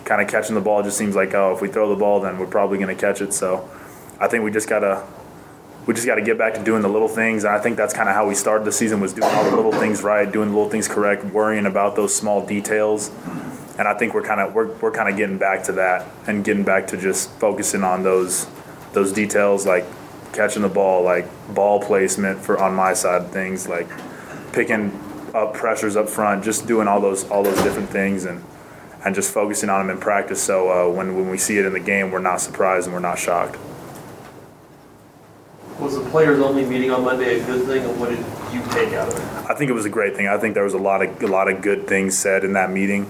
kind 0.06 0.22
of 0.22 0.28
catching 0.28 0.56
the 0.56 0.62
ball. 0.62 0.84
Just 0.84 0.98
seems 0.98 1.16
like 1.16 1.34
oh, 1.34 1.54
if 1.54 1.62
we 1.62 1.68
throw 1.68 1.90
the 1.90 1.96
ball, 1.96 2.20
then 2.20 2.38
we're 2.38 2.46
probably 2.48 2.78
going 2.78 2.96
to 2.96 3.00
catch 3.00 3.22
it. 3.22 3.34
So 3.34 3.70
I 4.20 4.28
think 4.28 4.44
we 4.44 4.52
just 4.52 4.70
gotta 4.70 5.04
we 5.86 5.94
just 5.94 6.06
got 6.06 6.16
to 6.16 6.22
get 6.22 6.38
back 6.38 6.54
to 6.54 6.64
doing 6.64 6.82
the 6.82 6.90
little 6.90 7.08
things. 7.08 7.44
And 7.44 7.56
I 7.56 7.60
think 7.60 7.76
that's 7.76 7.94
kind 7.94 8.08
of 8.08 8.16
how 8.16 8.28
we 8.28 8.36
started 8.36 8.66
the 8.66 8.72
season 8.72 9.00
was 9.00 9.14
doing 9.14 9.30
all 9.34 9.50
the 9.50 9.56
little 9.56 9.72
things 9.72 10.04
right, 10.04 10.32
doing 10.32 10.50
the 10.50 10.56
little 10.56 10.70
things 10.70 10.88
correct, 10.88 11.26
worrying 11.26 11.66
about 11.66 11.96
those 11.96 12.14
small 12.14 12.46
details. 12.46 13.10
And 13.80 13.88
I 13.88 13.96
think 13.96 14.14
we're 14.14 14.22
kind 14.22 14.42
of 14.42 14.54
we're, 14.54 14.72
we're 14.76 14.92
kind 14.92 15.10
of 15.10 15.18
getting 15.18 15.38
back 15.38 15.64
to 15.64 15.72
that 15.74 16.08
and 16.28 16.44
getting 16.44 16.64
back 16.64 16.88
to 16.88 16.98
just 16.98 17.32
focusing 17.40 17.84
on 17.84 18.04
those 18.04 18.48
those 18.94 19.12
details 19.12 19.66
like 19.66 19.86
catching 20.34 20.62
the 20.62 20.70
ball, 20.70 21.04
like 21.04 21.28
ball 21.54 21.82
placement 21.82 22.40
for 22.40 22.62
on 22.62 22.76
my 22.76 22.94
side 22.94 23.32
things, 23.32 23.68
like 23.68 23.88
picking 24.54 24.92
up 25.34 25.54
pressures 25.54 25.96
up 25.96 26.10
front, 26.10 26.44
just 26.44 26.68
doing 26.68 26.88
all 26.88 27.02
those 27.02 27.28
all 27.30 27.42
those 27.42 27.62
different 27.64 27.90
things 27.90 28.26
and 28.26 28.44
and 29.04 29.16
just 29.16 29.34
focusing 29.34 29.70
on 29.70 29.88
them 29.88 29.96
in 29.96 30.02
practice. 30.02 30.44
So 30.44 30.70
uh, 30.70 30.94
when 30.94 31.16
when 31.16 31.30
we 31.30 31.40
see 31.40 31.58
it 31.58 31.66
in 31.66 31.74
the 31.74 31.80
game, 31.80 32.12
we're 32.12 32.20
not 32.20 32.40
surprised 32.40 32.86
and 32.86 32.94
we're 32.94 33.00
not 33.00 33.18
shocked. 33.18 33.58
Players 36.12 36.40
only 36.42 36.66
meeting 36.66 36.92
on 36.92 37.06
Monday 37.06 37.40
a 37.40 37.46
good 37.46 37.66
thing, 37.66 37.86
and 37.86 37.98
what 37.98 38.10
did 38.10 38.20
you 38.54 38.62
take 38.72 38.94
out 38.94 39.08
of 39.08 39.16
it? 39.16 39.50
I 39.50 39.56
think 39.56 39.70
it 39.70 39.74
was 39.74 39.86
a 39.86 39.90
great 39.90 40.14
thing. 40.14 40.28
I 40.28 40.38
think 40.38 40.56
there 40.56 40.66
was 40.66 40.74
a 40.74 40.78
lot 40.78 41.02
of 41.02 41.24
a 41.24 41.28
lot 41.28 41.50
of 41.50 41.62
good 41.62 41.88
things 41.88 42.18
said 42.18 42.44
in 42.44 42.52
that 42.54 42.70
meeting, 42.70 43.10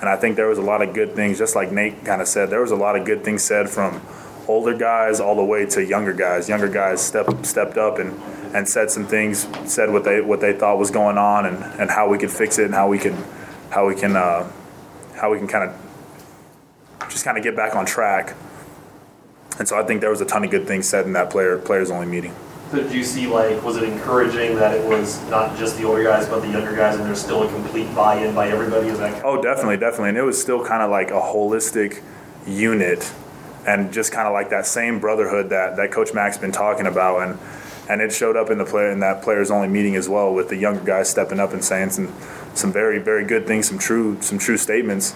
and 0.00 0.08
I 0.08 0.16
think 0.16 0.34
there 0.34 0.48
was 0.48 0.58
a 0.58 0.62
lot 0.62 0.82
of 0.82 0.92
good 0.92 1.14
things. 1.14 1.38
Just 1.38 1.54
like 1.54 1.70
Nate 1.70 2.04
kind 2.04 2.20
of 2.20 2.26
said, 2.26 2.50
there 2.50 2.60
was 2.60 2.72
a 2.72 2.76
lot 2.76 2.96
of 2.96 3.04
good 3.04 3.22
things 3.22 3.44
said 3.44 3.70
from 3.70 4.02
older 4.48 4.76
guys 4.76 5.20
all 5.20 5.36
the 5.36 5.44
way 5.44 5.66
to 5.66 5.84
younger 5.84 6.12
guys. 6.12 6.48
Younger 6.48 6.68
guys 6.68 7.00
stepped 7.00 7.46
stepped 7.46 7.78
up 7.78 8.00
and, 8.00 8.20
and 8.52 8.68
said 8.68 8.90
some 8.90 9.06
things, 9.06 9.46
said 9.64 9.92
what 9.92 10.02
they 10.02 10.20
what 10.20 10.40
they 10.40 10.52
thought 10.52 10.78
was 10.78 10.90
going 10.90 11.18
on, 11.18 11.46
and, 11.46 11.62
and 11.80 11.90
how 11.92 12.08
we 12.08 12.18
could 12.18 12.32
fix 12.32 12.58
it, 12.58 12.64
and 12.64 12.74
how 12.74 12.88
we 12.88 12.98
can 12.98 13.16
how 13.70 13.86
we 13.86 13.94
can 13.94 14.16
uh, 14.16 14.50
how 15.14 15.30
we 15.30 15.38
can 15.38 15.46
kind 15.46 15.70
of 15.70 17.08
just 17.08 17.24
kind 17.24 17.38
of 17.38 17.44
get 17.44 17.54
back 17.54 17.76
on 17.76 17.86
track. 17.86 18.34
And 19.62 19.68
so 19.68 19.78
I 19.78 19.84
think 19.84 20.00
there 20.00 20.10
was 20.10 20.20
a 20.20 20.24
ton 20.24 20.42
of 20.42 20.50
good 20.50 20.66
things 20.66 20.88
said 20.88 21.06
in 21.06 21.12
that 21.12 21.30
player 21.30 21.56
players 21.56 21.88
only 21.88 22.06
meeting. 22.06 22.34
So 22.72 22.78
did 22.82 22.92
you 22.92 23.04
see 23.04 23.28
like 23.28 23.62
was 23.62 23.76
it 23.76 23.84
encouraging 23.84 24.56
that 24.56 24.74
it 24.74 24.84
was 24.84 25.22
not 25.30 25.56
just 25.56 25.78
the 25.78 25.84
older 25.84 26.02
guys 26.02 26.28
but 26.28 26.40
the 26.40 26.48
younger 26.48 26.74
guys, 26.74 26.96
and 26.96 27.06
there's 27.06 27.20
still 27.20 27.44
a 27.44 27.48
complete 27.48 27.94
buy-in 27.94 28.34
by 28.34 28.48
everybody? 28.48 28.88
Is 28.88 28.98
that 28.98 29.24
Oh, 29.24 29.40
definitely, 29.40 29.76
definitely. 29.76 30.08
And 30.08 30.18
it 30.18 30.22
was 30.22 30.42
still 30.42 30.66
kind 30.66 30.82
of 30.82 30.90
like 30.90 31.12
a 31.12 31.20
holistic 31.20 32.02
unit 32.44 33.12
and 33.64 33.92
just 33.92 34.10
kind 34.10 34.26
of 34.26 34.32
like 34.32 34.50
that 34.50 34.66
same 34.66 34.98
brotherhood 34.98 35.50
that, 35.50 35.76
that 35.76 35.92
Coach 35.92 36.12
Mack's 36.12 36.38
been 36.38 36.50
talking 36.50 36.88
about. 36.88 37.20
And, 37.20 37.38
and 37.88 38.02
it 38.02 38.12
showed 38.12 38.36
up 38.36 38.50
in 38.50 38.58
the 38.58 38.64
player 38.64 38.90
in 38.90 38.98
that 38.98 39.22
players 39.22 39.48
only 39.48 39.68
meeting 39.68 39.94
as 39.94 40.08
well 40.08 40.34
with 40.34 40.48
the 40.48 40.56
younger 40.56 40.82
guys 40.82 41.08
stepping 41.08 41.38
up 41.38 41.52
and 41.52 41.64
saying 41.64 41.90
some, 41.90 42.12
some 42.54 42.72
very, 42.72 42.98
very 42.98 43.24
good 43.24 43.46
things, 43.46 43.68
some 43.68 43.78
true, 43.78 44.20
some 44.22 44.38
true 44.38 44.56
statements. 44.56 45.14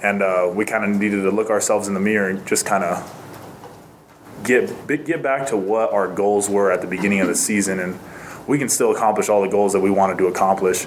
And 0.00 0.22
uh, 0.22 0.48
we 0.54 0.64
kind 0.64 0.84
of 0.84 0.90
needed 0.90 1.22
to 1.22 1.30
look 1.32 1.50
ourselves 1.50 1.88
in 1.88 1.94
the 1.94 1.98
mirror 1.98 2.28
and 2.28 2.46
just 2.46 2.64
kind 2.64 2.84
of 2.84 3.23
get 4.44 5.04
get 5.04 5.22
back 5.22 5.46
to 5.48 5.56
what 5.56 5.92
our 5.92 6.08
goals 6.08 6.48
were 6.48 6.70
at 6.70 6.80
the 6.80 6.86
beginning 6.86 7.20
of 7.20 7.28
the 7.28 7.34
season, 7.34 7.80
and 7.80 7.98
we 8.46 8.58
can 8.58 8.68
still 8.68 8.92
accomplish 8.94 9.28
all 9.28 9.42
the 9.42 9.48
goals 9.48 9.72
that 9.72 9.80
we 9.80 9.90
wanted 9.90 10.18
to 10.18 10.26
accomplish. 10.26 10.86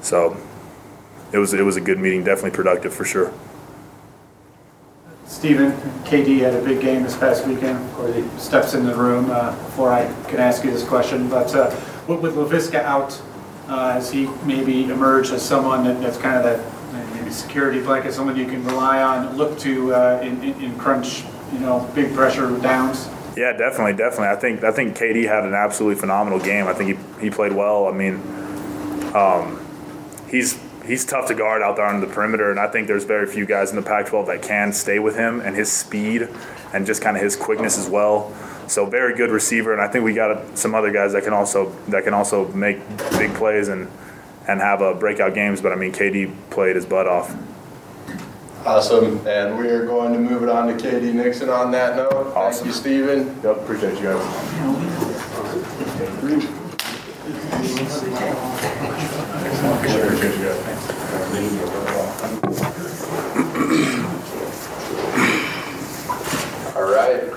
So 0.00 0.36
it 1.32 1.38
was 1.38 1.52
it 1.54 1.62
was 1.64 1.76
a 1.76 1.80
good 1.80 1.98
meeting, 1.98 2.24
definitely 2.24 2.52
productive 2.56 2.92
for 2.94 3.04
sure. 3.04 3.32
Steven, 5.26 5.70
KD 6.04 6.38
had 6.40 6.54
a 6.54 6.62
big 6.62 6.80
game 6.80 7.04
this 7.04 7.16
past 7.16 7.46
weekend. 7.46 7.78
Course, 7.94 8.14
he 8.16 8.24
steps 8.38 8.74
in 8.74 8.84
the 8.84 8.94
room 8.94 9.30
uh, 9.30 9.52
before 9.64 9.92
I 9.92 10.06
can 10.28 10.40
ask 10.40 10.64
you 10.64 10.72
this 10.72 10.82
question. 10.82 11.28
But 11.28 11.54
uh, 11.54 11.70
with 12.08 12.34
Laviska 12.34 12.82
out, 12.84 13.20
Uh, 13.70 13.92
Has 13.92 14.10
he 14.10 14.26
maybe 14.44 14.90
emerged 14.90 15.32
as 15.32 15.42
someone 15.46 15.84
that- 15.84 16.00
that's 16.02 16.18
kind 16.18 16.34
of 16.36 16.42
that 16.42 16.58
maybe 17.14 17.30
security 17.30 17.78
blanket, 17.80 18.12
someone 18.12 18.34
you 18.36 18.44
can 18.46 18.64
rely 18.66 19.00
on, 19.00 19.36
look 19.36 19.56
to 19.60 19.94
uh, 19.94 20.18
in- 20.26 20.42
in 20.60 20.74
crunch, 20.76 21.22
you 21.52 21.58
know, 21.60 21.90
big 21.94 22.14
pressure 22.14 22.56
downs? 22.58 23.08
Yeah, 23.36 23.52
definitely, 23.52 23.94
definitely. 23.94 24.28
I 24.28 24.36
think 24.36 24.64
I 24.64 24.72
think 24.72 24.96
KD 24.96 25.26
had 25.26 25.44
an 25.44 25.54
absolutely 25.54 26.00
phenomenal 26.00 26.40
game. 26.40 26.66
I 26.66 26.72
think 26.72 26.98
he, 26.98 27.24
he 27.24 27.30
played 27.30 27.52
well. 27.52 27.86
I 27.86 27.92
mean, 27.92 28.16
um, 29.14 29.64
he's 30.28 30.58
he's 30.84 31.04
tough 31.04 31.28
to 31.28 31.34
guard 31.34 31.62
out 31.62 31.76
there 31.76 31.86
on 31.86 32.00
the 32.00 32.06
perimeter, 32.06 32.50
and 32.50 32.58
I 32.58 32.68
think 32.68 32.88
there's 32.88 33.04
very 33.04 33.26
few 33.26 33.46
guys 33.46 33.70
in 33.70 33.76
the 33.76 33.82
Pac-12 33.82 34.26
that 34.26 34.42
can 34.42 34.72
stay 34.72 34.98
with 34.98 35.16
him 35.16 35.40
and 35.40 35.54
his 35.54 35.70
speed 35.70 36.28
and 36.72 36.86
just 36.86 37.02
kind 37.02 37.16
of 37.16 37.22
his 37.22 37.36
quickness 37.36 37.78
as 37.78 37.88
well. 37.88 38.34
So 38.66 38.86
very 38.86 39.16
good 39.16 39.30
receiver, 39.30 39.72
and 39.72 39.80
I 39.80 39.88
think 39.88 40.04
we 40.04 40.14
got 40.14 40.58
some 40.58 40.74
other 40.74 40.92
guys 40.92 41.12
that 41.12 41.24
can 41.24 41.32
also 41.32 41.70
that 41.88 42.04
can 42.04 42.14
also 42.14 42.48
make 42.48 42.78
big 43.12 43.32
plays 43.34 43.68
and 43.68 43.90
and 44.46 44.60
have 44.60 44.80
a 44.80 44.94
breakout 44.94 45.34
games. 45.34 45.60
But 45.60 45.72
I 45.72 45.76
mean, 45.76 45.92
KD 45.92 46.32
played 46.50 46.76
his 46.76 46.86
butt 46.86 47.06
off. 47.06 47.34
Awesome, 48.64 49.26
and 49.26 49.56
we 49.56 49.68
are 49.68 49.86
going 49.86 50.12
to 50.12 50.18
move 50.18 50.42
it 50.42 50.48
on 50.48 50.66
to 50.68 50.74
KD 50.74 51.14
Nixon 51.14 51.48
on 51.48 51.70
that 51.72 51.96
note. 51.96 52.32
Thank 52.34 52.64
you, 52.66 52.72
Steven. 52.72 53.40
Yep, 53.42 53.56
appreciate 53.56 53.98
you 53.98 54.02
guys. 54.04 55.30
All 66.76 66.90
right, 66.90 67.32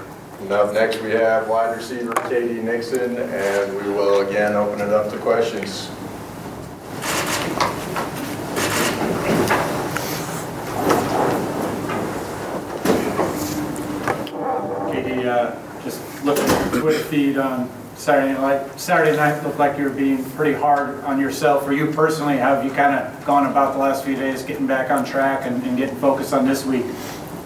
up 0.52 0.74
next 0.74 1.02
we 1.02 1.12
have 1.12 1.48
wide 1.48 1.76
receiver 1.76 2.14
KD 2.14 2.64
Nixon, 2.64 3.18
and 3.18 3.76
we 3.78 3.92
will 3.92 4.28
again 4.28 4.54
open 4.54 4.82
it 4.82 4.90
up 4.90 5.10
to 5.12 5.18
questions. 5.18 5.90
KD, 14.94 15.26
uh, 15.26 15.56
just 15.84 16.02
looking 16.24 16.44
at 16.44 16.72
your 16.72 16.82
Twitter 16.82 17.00
feed 17.14 17.38
on 17.38 17.70
Saturday 17.96 18.34
night, 18.34 18.80
Saturday 18.80 19.16
night 19.16 19.44
looked 19.44 19.60
like 19.60 19.78
you 19.78 19.84
were 19.84 19.92
being 19.92 20.24
pretty 20.32 20.54
hard 20.54 21.00
on 21.04 21.20
yourself. 21.20 21.64
For 21.64 21.72
you 21.72 21.92
personally, 21.92 22.38
how 22.38 22.56
have 22.56 22.66
you 22.66 22.72
kind 22.72 22.96
of 22.96 23.26
gone 23.26 23.46
about 23.46 23.74
the 23.74 23.80
last 23.80 24.04
few 24.04 24.16
days, 24.16 24.42
getting 24.42 24.66
back 24.66 24.90
on 24.90 25.06
track 25.06 25.46
and 25.46 25.64
and 25.64 25.78
getting 25.78 25.96
focused 25.98 26.34
on 26.34 26.48
this 26.48 26.66
week? 26.66 26.86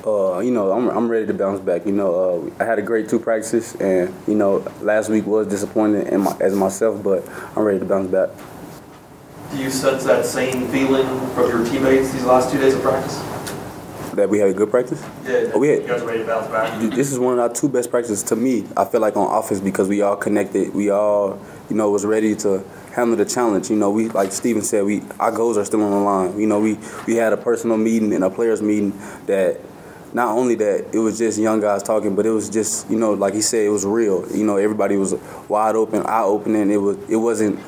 Uh, 0.05 0.39
you 0.39 0.51
know, 0.51 0.71
I'm, 0.71 0.88
I'm 0.88 1.09
ready 1.09 1.25
to 1.27 1.33
bounce 1.33 1.59
back. 1.59 1.86
You 1.86 1.91
know, 1.91 2.12
uh, 2.15 2.63
I 2.63 2.65
had 2.65 2.79
a 2.79 2.81
great 2.81 3.09
two 3.09 3.19
practices, 3.19 3.75
and 3.75 4.13
you 4.25 4.36
know, 4.36 4.63
last 4.81 5.09
week 5.09 5.25
was 5.25 5.47
disappointing 5.47 6.07
in 6.07 6.21
my, 6.21 6.38
as 6.39 6.55
myself, 6.55 7.03
but 7.03 7.27
I'm 7.57 7.63
ready 7.63 7.79
to 7.79 7.86
bounce 7.86 8.09
back. 8.09 8.29
Do 9.51 9.57
you 9.57 9.69
sense 9.69 10.05
that 10.05 10.25
same 10.25 10.67
feeling 10.69 11.07
from 11.31 11.50
your 11.50 11.65
teammates 11.65 12.13
these 12.13 12.24
last 12.24 12.51
two 12.51 12.57
days 12.57 12.74
of 12.74 12.81
practice? 12.81 13.37
That 14.17 14.29
we 14.29 14.39
had 14.39 14.50
a 14.50 14.53
good 14.53 14.71
practice. 14.71 15.00
Yeah, 15.27 15.51
Oh, 15.53 15.59
we 15.59 15.67
had- 15.69 15.83
you 15.83 15.88
guys 15.88 16.01
are 16.01 16.07
ready 16.07 16.19
to 16.19 16.25
bounce 16.25 16.47
back? 16.47 16.81
This 16.95 17.12
is 17.12 17.19
one 17.19 17.33
of 17.33 17.39
our 17.39 17.50
two 17.50 17.69
best 17.69 17.91
practices 17.91 18.24
to 18.24 18.36
me. 18.36 18.65
I 18.75 18.83
feel 18.86 19.00
like 19.00 19.15
on 19.15 19.27
offense 19.31 19.59
because 19.59 19.88
we 19.88 20.01
all 20.01 20.15
connected. 20.15 20.74
We 20.74 20.89
all, 20.89 21.38
you 21.69 21.75
know, 21.75 21.91
was 21.91 22.03
ready 22.03 22.33
to 22.38 22.63
handle 22.93 23.15
the 23.15 23.25
challenge. 23.25 23.69
You 23.69 23.75
know, 23.75 23.91
we 23.91 24.09
like 24.09 24.31
Steven 24.31 24.63
said, 24.63 24.86
we 24.86 25.03
our 25.19 25.31
goals 25.31 25.55
are 25.55 25.65
still 25.65 25.83
on 25.83 25.91
the 25.91 25.97
line. 26.00 26.39
You 26.39 26.47
know, 26.47 26.59
we 26.59 26.79
we 27.05 27.15
had 27.15 27.31
a 27.31 27.38
personal 27.38 27.77
meeting 27.77 28.12
and 28.12 28.24
a 28.24 28.29
players 28.31 28.59
meeting 28.59 28.91
that 29.27 29.59
not 30.13 30.29
only 30.36 30.55
that 30.55 30.86
it 30.93 31.00
was 31.00 31.19
just 31.19 31.38
young 31.38 31.59
guys 31.62 31.83
talking, 31.83 32.15
but 32.15 32.25
it 32.25 32.31
was 32.31 32.50
just 32.50 32.89
you 32.89 32.97
know, 32.97 33.13
like 33.13 33.36
he 33.36 33.41
said, 33.41 33.65
it 33.67 33.69
was 33.69 33.86
real. 33.86 34.25
You 34.36 34.45
know, 34.45 34.57
everybody 34.57 34.97
was 34.97 35.13
wide 35.47 35.75
open, 35.75 36.01
eye 36.07 36.24
opening. 36.24 36.71
It 36.71 36.81
was 36.81 36.97
it 37.07 37.17
wasn't. 37.17 37.59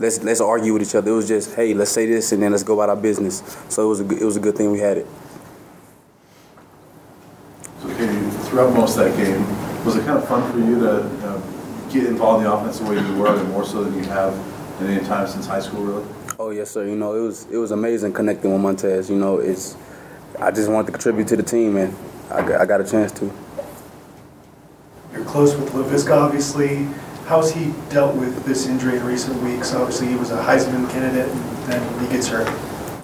Let's 0.00 0.22
let's 0.22 0.42
argue 0.42 0.74
with 0.74 0.82
each 0.82 0.94
other. 0.94 1.12
It 1.12 1.14
was 1.14 1.28
just, 1.28 1.54
hey, 1.54 1.72
let's 1.72 1.92
say 1.92 2.04
this 2.04 2.30
and 2.32 2.42
then 2.42 2.50
let's 2.50 2.62
go 2.64 2.74
about 2.74 2.90
our 2.90 2.96
business. 3.00 3.42
So 3.70 3.86
it 3.86 3.88
was 3.88 4.00
a 4.00 4.04
good, 4.04 4.20
it 4.20 4.24
was 4.26 4.36
a 4.36 4.40
good 4.40 4.54
thing 4.56 4.70
we 4.70 4.80
had 4.80 4.98
it. 4.98 5.06
So 7.82 7.88
KD, 7.90 8.34
throughout 8.54 8.72
most 8.72 8.96
of 8.96 9.04
that 9.04 9.16
game, 9.16 9.84
was 9.84 9.96
it 9.96 10.04
kind 10.06 10.16
of 10.16 10.28
fun 10.28 10.50
for 10.52 10.58
you 10.60 10.78
to 10.78 11.00
uh, 11.26 11.40
get 11.90 12.06
involved 12.06 12.44
in 12.44 12.48
the 12.48 12.56
offense 12.56 12.78
the 12.78 12.84
way 12.84 12.94
you 12.94 13.14
were, 13.16 13.36
and 13.36 13.48
more 13.50 13.64
so 13.64 13.82
than 13.82 13.94
you 13.98 14.04
have 14.04 14.32
at 14.80 14.88
any 14.88 15.04
time 15.04 15.26
since 15.26 15.44
high 15.44 15.58
school, 15.58 15.82
really? 15.82 16.06
Oh 16.38 16.50
yes, 16.50 16.70
sir. 16.70 16.86
You 16.86 16.94
know, 16.94 17.14
it 17.14 17.20
was 17.20 17.46
it 17.50 17.56
was 17.56 17.72
amazing 17.72 18.12
connecting 18.12 18.52
with 18.52 18.60
Montez. 18.60 19.10
You 19.10 19.16
know, 19.16 19.38
it's 19.38 19.76
I 20.38 20.52
just 20.52 20.70
wanted 20.70 20.86
to 20.86 20.92
contribute 20.92 21.26
to 21.28 21.36
the 21.36 21.42
team, 21.42 21.76
and 21.76 21.96
I 22.30 22.46
got, 22.46 22.60
I 22.60 22.66
got 22.66 22.80
a 22.80 22.84
chance 22.84 23.10
to. 23.12 23.32
You're 25.12 25.24
close 25.24 25.56
with 25.56 25.72
Laviska, 25.72 26.16
obviously. 26.16 26.88
How's 27.26 27.50
he 27.50 27.72
dealt 27.88 28.14
with 28.14 28.44
this 28.44 28.68
injury 28.68 28.98
in 28.98 29.04
recent 29.04 29.42
weeks? 29.42 29.74
Obviously, 29.74 30.08
he 30.08 30.14
was 30.14 30.30
a 30.30 30.40
Heisman 30.40 30.88
candidate, 30.90 31.28
and 31.28 31.72
then 31.72 32.00
he 32.00 32.06
gets 32.06 32.28
hurt. 32.28 32.46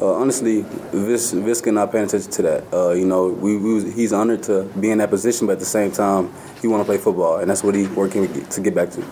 Uh, 0.00 0.14
honestly, 0.14 0.62
Vis, 0.92 1.34
Viska 1.34 1.70
not 1.70 1.92
paying 1.92 2.06
attention 2.06 2.30
to 2.30 2.40
that. 2.40 2.64
Uh, 2.72 2.92
you 2.92 3.04
know, 3.04 3.28
we, 3.28 3.58
we 3.58 3.74
was, 3.74 3.94
he's 3.94 4.14
honored 4.14 4.42
to 4.42 4.64
be 4.80 4.90
in 4.90 4.96
that 4.96 5.10
position, 5.10 5.46
but 5.46 5.54
at 5.54 5.58
the 5.58 5.66
same 5.66 5.92
time, 5.92 6.32
he 6.62 6.68
want 6.68 6.80
to 6.80 6.86
play 6.86 6.96
football, 6.96 7.36
and 7.36 7.50
that's 7.50 7.62
what 7.62 7.74
he 7.74 7.86
working 7.88 8.32
to 8.46 8.60
get 8.62 8.74
back 8.74 8.88
to. 8.92 9.04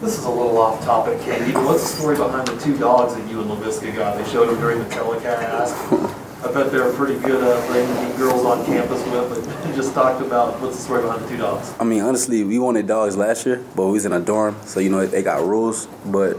This 0.00 0.18
is 0.18 0.24
a 0.24 0.30
little 0.30 0.56
off 0.56 0.82
topic, 0.82 1.18
KD, 1.18 1.52
but 1.52 1.64
what's 1.64 1.82
the 1.82 2.00
story 2.00 2.16
behind 2.16 2.48
the 2.48 2.58
two 2.58 2.78
dogs 2.78 3.14
that 3.16 3.30
you 3.30 3.42
and 3.42 3.50
Laviska 3.50 3.94
got? 3.94 4.16
They 4.16 4.28
showed 4.32 4.48
them 4.48 4.58
during 4.58 4.78
the 4.78 4.88
telecast. 4.88 5.74
I 6.42 6.50
bet 6.50 6.72
they 6.72 6.78
were 6.78 6.92
pretty 6.94 7.20
good 7.20 7.44
uh, 7.44 7.66
bringing 7.68 7.94
the 7.94 8.16
girls 8.16 8.46
on 8.46 8.64
campus 8.64 9.04
with, 9.08 9.28
but 9.28 9.66
you 9.68 9.76
just 9.76 9.92
talked 9.92 10.24
about 10.24 10.58
what's 10.60 10.76
the 10.76 10.82
story 10.82 11.02
behind 11.02 11.22
the 11.22 11.28
two 11.28 11.36
dogs? 11.36 11.72
I 11.78 11.84
mean, 11.84 12.00
honestly, 12.00 12.42
we 12.42 12.58
wanted 12.58 12.86
dogs 12.86 13.14
last 13.14 13.44
year, 13.44 13.62
but 13.76 13.86
we 13.86 13.92
was 13.92 14.06
in 14.06 14.12
a 14.12 14.20
dorm, 14.20 14.56
so 14.64 14.80
you 14.80 14.88
know 14.88 15.06
they 15.06 15.22
got 15.22 15.44
rules. 15.44 15.86
But 16.06 16.38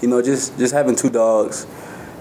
you 0.00 0.08
know, 0.08 0.22
just 0.22 0.56
just 0.58 0.72
having 0.72 0.96
two 0.96 1.10
dogs 1.10 1.66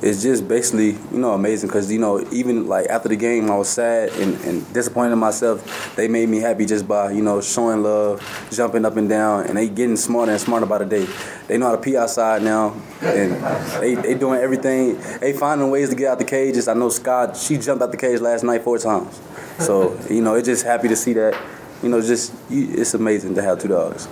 is 0.02 0.22
just 0.22 0.50
basically 0.50 0.92
you 1.14 1.18
know 1.18 1.32
amazing 1.32 1.70
because 1.70 1.90
you 1.90 1.98
know 1.98 2.20
even 2.32 2.68
like 2.68 2.88
after 2.88 3.10
the 3.10 3.16
game, 3.16 3.50
I 3.50 3.58
was 3.58 3.70
sad 3.70 4.10
and, 4.14 4.36
and 4.42 4.74
disappointed 4.74 5.14
in 5.14 5.20
myself. 5.20 5.96
They 5.96 6.08
made 6.08 6.28
me 6.30 6.40
happy 6.40 6.66
just 6.66 6.88
by 6.88 7.12
you 7.12 7.22
know 7.22 7.42
showing 7.42 7.84
love, 7.84 8.22
jumping 8.52 8.86
up 8.86 8.98
and 8.98 9.08
down, 9.08 9.46
and 9.46 9.58
they 9.58 9.70
getting 9.70 9.96
smarter 9.96 10.34
and 10.34 10.42
smarter 10.42 10.66
by 10.66 10.80
the 10.80 10.86
day. 10.86 11.08
They 11.48 11.58
know 11.58 11.68
how 11.68 11.76
to 11.76 11.82
pee 11.82 11.96
outside 11.96 12.42
now, 12.42 12.76
and 13.02 13.34
they 13.82 13.96
they 13.96 14.14
doing 14.16 14.40
everything. 14.40 15.00
They 15.20 15.34
finding 15.34 15.70
ways 15.70 15.90
to 15.90 15.96
get 15.96 16.08
out 16.10 16.20
the 16.20 16.26
cages. 16.26 16.68
I 16.68 16.74
know 16.74 16.90
Scott, 16.90 17.38
she 17.38 17.58
jumped 17.58 17.82
out 17.82 17.92
the 17.92 17.98
cage 17.98 18.20
last 18.20 18.44
night 18.44 18.64
four 18.64 18.78
times. 18.78 19.20
So 19.60 19.98
you 20.10 20.22
know, 20.22 20.36
it's 20.36 20.48
just 20.48 20.66
happy 20.66 20.90
to 20.90 20.96
see 20.96 21.14
that 21.14 21.40
you 21.84 21.90
know, 21.90 22.02
just 22.02 22.34
it's 22.50 22.94
amazing 22.94 23.36
to 23.36 23.42
have 23.42 23.60
two 23.60 23.68
dogs. 23.68 24.08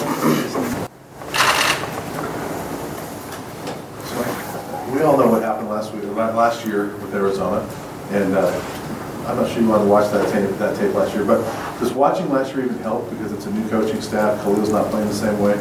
We 4.95 5.03
all 5.03 5.19
know 5.19 5.29
what 5.29 5.43
happened 5.43 5.69
last 5.69 5.93
week, 5.93 6.05
last 6.05 6.65
year 6.67 6.97
with 6.97 7.15
Arizona, 7.15 7.61
and 8.13 8.35
uh, 8.35 8.49
I'm 9.27 9.37
not 9.37 9.51
sure 9.51 9.61
you 9.61 9.69
wanted 9.69 9.85
to 9.85 9.91
watch 9.91 10.11
that 10.13 10.33
tape, 10.33 10.57
that 10.59 10.77
tape 10.77 10.95
last 10.95 11.15
year, 11.15 11.25
but 11.25 11.43
does 11.79 11.93
watching 11.93 12.31
last 12.31 12.55
year 12.55 12.65
even 12.65 12.79
help 12.79 13.11
because 13.11 13.33
it's 13.33 13.47
a 13.47 13.51
new 13.51 13.69
coaching 13.69 14.01
staff, 14.01 14.41
Khalil's 14.43 14.71
not 14.71 14.91
playing 14.91 15.09
the 15.09 15.15
same 15.15 15.39
way? 15.41 15.55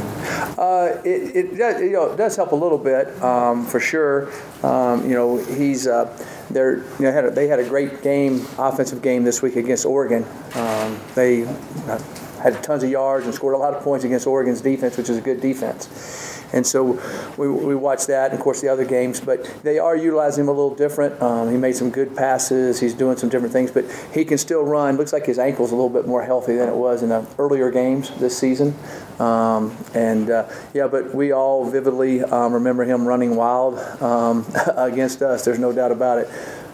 Uh, 0.57 1.01
it, 1.03 1.36
it, 1.36 1.57
does, 1.57 1.81
you 1.81 1.91
know, 1.91 2.12
it 2.12 2.15
does 2.15 2.36
help 2.36 2.51
a 2.51 2.55
little 2.55 2.77
bit, 2.77 3.22
um, 3.22 3.65
for 3.65 3.79
sure. 3.79 4.31
Um, 4.63 5.10
you 5.10 5.15
know, 5.15 5.38
he's 5.38 5.88
uh, 5.88 6.05
they're, 6.49 6.77
you 6.77 7.01
know, 7.01 7.11
had 7.11 7.25
a, 7.25 7.31
they 7.31 7.47
had 7.47 7.59
a 7.59 7.67
great 7.67 8.01
game, 8.01 8.45
offensive 8.57 9.01
game 9.01 9.23
this 9.23 9.41
week 9.41 9.55
against 9.55 9.85
Oregon. 9.85 10.25
Um, 10.53 10.99
they 11.15 11.43
uh, 11.43 11.99
had 12.41 12.61
tons 12.63 12.83
of 12.83 12.89
yards 12.89 13.25
and 13.25 13.33
scored 13.33 13.55
a 13.55 13.57
lot 13.57 13.73
of 13.73 13.83
points 13.83 14.05
against 14.05 14.27
Oregon's 14.27 14.61
defense, 14.61 14.97
which 14.97 15.09
is 15.09 15.17
a 15.17 15.21
good 15.21 15.41
defense. 15.41 16.34
And 16.55 16.65
so 16.65 17.00
we, 17.38 17.50
we 17.50 17.75
watched 17.75 18.07
that, 18.07 18.31
and 18.31 18.39
of 18.39 18.39
course 18.39 18.62
the 18.62 18.69
other 18.69 18.85
games. 18.85 19.19
But 19.19 19.43
they 19.62 19.77
are 19.77 19.95
utilizing 19.95 20.45
him 20.45 20.47
a 20.47 20.53
little 20.53 20.74
different. 20.74 21.21
Um, 21.21 21.51
he 21.51 21.57
made 21.57 21.75
some 21.75 21.91
good 21.91 22.15
passes. 22.15 22.79
He's 22.79 22.93
doing 22.93 23.17
some 23.17 23.29
different 23.29 23.53
things, 23.53 23.71
but 23.71 23.85
he 24.13 24.24
can 24.24 24.38
still 24.38 24.63
run. 24.63 24.95
Looks 24.95 25.13
like 25.13 25.25
his 25.25 25.38
ankle's 25.38 25.71
a 25.71 25.75
little 25.75 25.89
bit 25.89 26.07
more 26.07 26.24
healthy 26.24 26.55
than 26.55 26.69
it 26.69 26.75
was 26.75 27.03
in 27.03 27.09
the 27.09 27.27
earlier 27.38 27.69
games 27.69 28.09
this 28.19 28.38
season. 28.38 28.74
Um, 29.19 29.75
and 29.93 30.29
uh, 30.29 30.50
yeah, 30.74 30.88
but 30.88 31.13
we 31.13 31.33
all 31.33 31.69
vividly 31.69 32.24
um, 32.24 32.53
remember 32.53 32.85
him 32.85 33.05
running 33.05 33.35
wild 33.35 33.77
um, 34.01 34.45
against 34.77 35.21
us. 35.21 35.43
There's 35.43 35.59
no 35.59 35.74
doubt 35.74 35.91
about 35.91 36.19
it. 36.19 36.27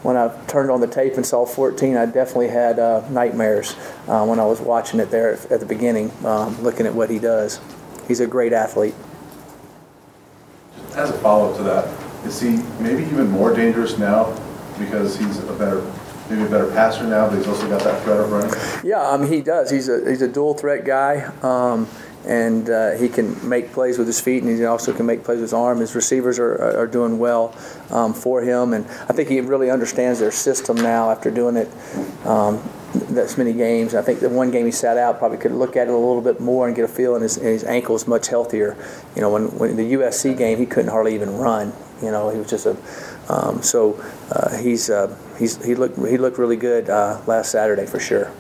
When 0.04 0.18
I 0.18 0.30
turned 0.48 0.72
on 0.72 0.82
the 0.82 0.88
tape 0.88 1.14
and 1.14 1.26
saw 1.26 1.46
14, 1.46 1.96
I 1.96 2.06
definitely 2.08 2.48
had 2.48 2.80
uh, 2.80 3.08
nightmares 3.10 3.76
uh, 4.08 4.26
when 4.26 4.40
I 4.40 4.46
was 4.46 4.60
watching 4.60 5.00
it 5.00 5.12
there 5.12 5.34
at 5.34 5.60
the 5.60 5.66
beginning, 5.66 6.12
um, 6.26 6.60
looking 6.64 6.88
at 6.88 6.94
what 6.94 7.10
he 7.10 7.20
does. 7.20 7.60
He's 8.08 8.20
a 8.20 8.28
great 8.28 8.54
athlete. 8.54 8.96
As 10.96 11.10
a 11.10 11.18
follow-up 11.20 11.58
to 11.58 11.64
that, 11.64 11.86
is 12.26 12.40
he 12.40 12.58
maybe 12.82 13.04
even 13.04 13.30
more 13.30 13.54
dangerous 13.54 13.98
now 13.98 14.38
because 14.78 15.18
he's 15.18 15.40
a 15.40 15.54
better, 15.54 15.82
maybe 16.30 16.44
a 16.44 16.50
better 16.50 16.70
passer 16.72 17.06
now, 17.06 17.30
but 17.30 17.38
he's 17.38 17.48
also 17.48 17.68
got 17.70 17.82
that 17.84 18.04
threat 18.04 18.20
of 18.20 18.32
running? 18.32 18.54
Yeah, 18.84 19.02
um, 19.02 19.28
he 19.28 19.42
does. 19.42 19.70
He's 19.70 19.88
a 19.90 20.10
he's 20.10 20.22
a 20.22 20.28
dual 20.28 20.54
threat 20.54 20.86
guy. 20.86 21.32
Um, 21.42 21.88
and 22.26 22.70
uh, 22.70 22.92
he 22.92 23.10
can 23.10 23.48
make 23.48 23.72
plays 23.72 23.98
with 23.98 24.06
his 24.06 24.22
feet, 24.22 24.44
and 24.44 24.58
he 24.58 24.64
also 24.66 24.94
can 24.94 25.06
make 25.06 25.24
plays 25.24 25.38
with 25.38 25.46
his 25.46 25.54
arm. 25.54 25.80
His 25.80 25.96
receivers 25.96 26.38
are, 26.38 26.80
are, 26.80 26.86
doing 26.86 27.18
well 27.18 27.56
um, 27.90 28.14
for 28.14 28.42
him, 28.42 28.74
and 28.74 28.86
I 28.86 29.14
think 29.14 29.30
he 29.30 29.42
really 29.42 29.72
understands 29.72 30.20
their 30.20 30.32
system 30.32 30.78
now 30.78 31.10
after 31.10 31.32
doing 31.32 31.58
it 31.58 31.68
um, 32.26 32.62
this 32.94 33.38
many 33.38 33.54
games. 33.54 33.96
I 33.96 34.02
think 34.02 34.20
the 34.20 34.30
one 34.30 34.52
game 34.52 34.66
he 34.66 34.72
sat 34.72 34.98
out 34.98 35.20
probably 35.20 35.38
could 35.38 35.52
look 35.52 35.76
at 35.76 35.88
it 35.88 35.94
a 35.94 35.98
little 35.98 36.22
bit 36.22 36.40
more 36.40 36.68
and 36.68 36.76
get 36.76 36.86
a 36.86 36.88
feel, 36.88 37.16
and 37.16 37.24
his, 37.24 37.38
and 37.38 37.48
his 37.48 37.64
ankle 37.64 37.96
is 37.96 38.08
much 38.08 38.28
healthier. 38.28 38.78
You 39.16 39.22
know, 39.22 39.30
when, 39.30 39.46
when 39.58 39.76
the 39.76 39.94
USC 39.94 40.38
game, 40.38 40.58
he 40.58 40.66
couldn't 40.66 40.92
hardly 40.92 41.16
even 41.16 41.36
run. 41.38 41.74
You 42.02 42.12
know, 42.12 42.30
he 42.30 42.40
was 42.40 42.50
just 42.50 42.66
a 42.66 42.76
um, 43.32 43.62
so 43.62 44.02
uh, 44.32 44.58
he's 44.58 44.90
uh, 44.90 45.16
he's 45.38 45.64
he 45.64 45.76
looked 45.76 45.98
he 45.98 46.18
looked 46.18 46.38
really 46.38 46.58
good 46.58 46.90
uh, 46.90 47.22
last 47.28 47.52
Saturday 47.52 47.86
for 47.86 48.00
sure. 48.00 48.32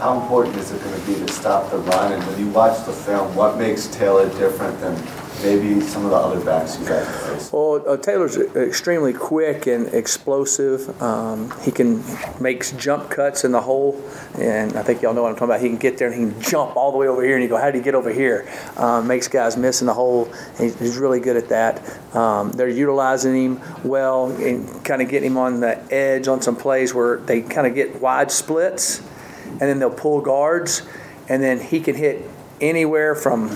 How 0.00 0.20
important 0.20 0.56
is 0.56 0.70
it 0.70 0.82
going 0.82 1.00
to 1.00 1.06
be 1.06 1.14
to 1.14 1.32
stop 1.32 1.70
the 1.70 1.78
run? 1.78 2.12
And 2.12 2.24
when 2.26 2.38
you 2.38 2.50
watch 2.50 2.84
the 2.86 2.92
film, 2.92 3.34
what 3.34 3.58
makes 3.58 3.86
Taylor 3.88 4.28
different 4.38 4.80
than 4.80 4.94
maybe 5.42 5.80
some 5.80 6.04
of 6.04 6.10
the 6.10 6.16
other 6.16 6.44
backs 6.44 6.78
you 6.78 6.86
guys 6.86 7.06
face? 7.26 7.52
Well, 7.52 7.82
uh, 7.86 7.96
Taylor's 7.96 8.36
extremely 8.36 9.12
quick 9.12 9.66
and 9.66 9.86
explosive. 9.94 11.00
Um, 11.02 11.52
he 11.62 11.70
can 11.70 12.02
makes 12.40 12.72
jump 12.72 13.10
cuts 13.10 13.44
in 13.44 13.52
the 13.52 13.60
hole, 13.60 14.02
and 14.38 14.76
I 14.76 14.82
think 14.82 15.02
y'all 15.02 15.14
know 15.14 15.22
what 15.22 15.30
I'm 15.30 15.34
talking 15.34 15.50
about. 15.50 15.60
He 15.60 15.68
can 15.68 15.78
get 15.78 15.98
there 15.98 16.10
and 16.10 16.26
he 16.26 16.30
can 16.30 16.42
jump 16.42 16.76
all 16.76 16.92
the 16.92 16.98
way 16.98 17.08
over 17.08 17.22
here, 17.22 17.34
and 17.34 17.42
you 17.42 17.48
go, 17.48 17.56
"How 17.56 17.66
did 17.66 17.76
he 17.76 17.82
get 17.82 17.94
over 17.94 18.12
here?" 18.12 18.48
Um, 18.76 19.06
makes 19.06 19.28
guys 19.28 19.56
miss 19.56 19.80
in 19.80 19.86
the 19.86 19.94
hole. 19.94 20.32
He's, 20.58 20.78
he's 20.78 20.96
really 20.98 21.20
good 21.20 21.36
at 21.36 21.48
that. 21.48 22.16
Um, 22.16 22.52
they're 22.52 22.68
utilizing 22.68 23.34
him 23.34 23.60
well 23.84 24.30
and 24.30 24.84
kind 24.84 25.02
of 25.02 25.08
getting 25.08 25.32
him 25.32 25.38
on 25.38 25.60
the 25.60 25.80
edge 25.92 26.28
on 26.28 26.42
some 26.42 26.56
plays 26.56 26.94
where 26.94 27.18
they 27.18 27.42
kind 27.42 27.66
of 27.66 27.74
get 27.74 28.00
wide 28.00 28.30
splits, 28.30 29.00
and 29.46 29.60
then 29.60 29.78
they'll 29.78 29.90
pull 29.90 30.20
guards, 30.20 30.82
and 31.28 31.42
then 31.42 31.60
he 31.60 31.80
can 31.80 31.94
hit 31.94 32.28
anywhere 32.60 33.14
from 33.14 33.48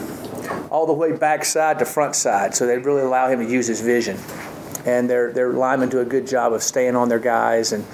all 0.73 0.87
the 0.87 0.93
way 0.93 1.13
backside 1.13 1.79
to 1.79 1.85
front 1.85 2.17
side. 2.17 2.55
So 2.55 2.67
they 2.67 2.79
really 2.79 3.03
allow 3.03 3.29
him 3.29 3.45
to 3.45 3.49
use 3.49 3.67
his 3.67 3.83
vision. 3.83 4.17
And 4.87 5.09
their 5.09 5.31
their 5.31 5.53
linemen 5.53 5.91
do 5.91 6.01
a 6.01 6.05
good 6.05 6.27
job 6.27 6.53
of 6.53 6.63
staying 6.63 6.97
on 6.97 7.09
their 7.09 7.21
guys, 7.21 7.73
and 7.73 7.85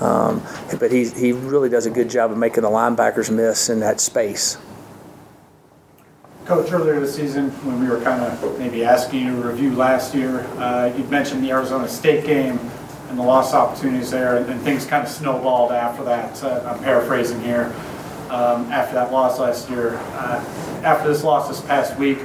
um, 0.00 0.42
but 0.80 0.90
he 0.90 1.06
he 1.10 1.32
really 1.32 1.68
does 1.68 1.84
a 1.84 1.90
good 1.90 2.08
job 2.08 2.30
of 2.30 2.38
making 2.38 2.62
the 2.62 2.70
linebackers 2.70 3.30
miss 3.30 3.68
in 3.68 3.80
that 3.80 4.00
space. 4.00 4.56
Coach, 6.46 6.72
earlier 6.72 6.98
this 7.00 7.14
season, 7.14 7.50
when 7.66 7.80
we 7.80 7.90
were 7.90 8.00
kind 8.00 8.22
of 8.24 8.58
maybe 8.58 8.82
asking 8.82 9.26
you 9.26 9.42
to 9.42 9.48
review 9.48 9.74
last 9.74 10.14
year, 10.14 10.40
uh, 10.56 10.90
you 10.96 11.04
mentioned 11.04 11.44
the 11.44 11.50
Arizona 11.50 11.86
State 11.86 12.24
game 12.24 12.58
and 13.10 13.18
the 13.18 13.22
lost 13.22 13.52
opportunities 13.52 14.10
there, 14.10 14.38
and, 14.38 14.48
and 14.48 14.58
things 14.62 14.86
kind 14.86 15.04
of 15.04 15.10
snowballed 15.10 15.70
after 15.70 16.02
that. 16.04 16.42
Uh, 16.42 16.62
I'm 16.66 16.82
paraphrasing 16.82 17.42
here. 17.42 17.74
Um, 18.30 18.70
after 18.70 18.94
that 18.94 19.10
loss 19.10 19.38
last 19.38 19.70
year, 19.70 19.96
uh, 19.96 20.44
after 20.84 21.08
this 21.08 21.24
loss 21.24 21.48
this 21.48 21.60
past 21.62 21.98
week, 21.98 22.18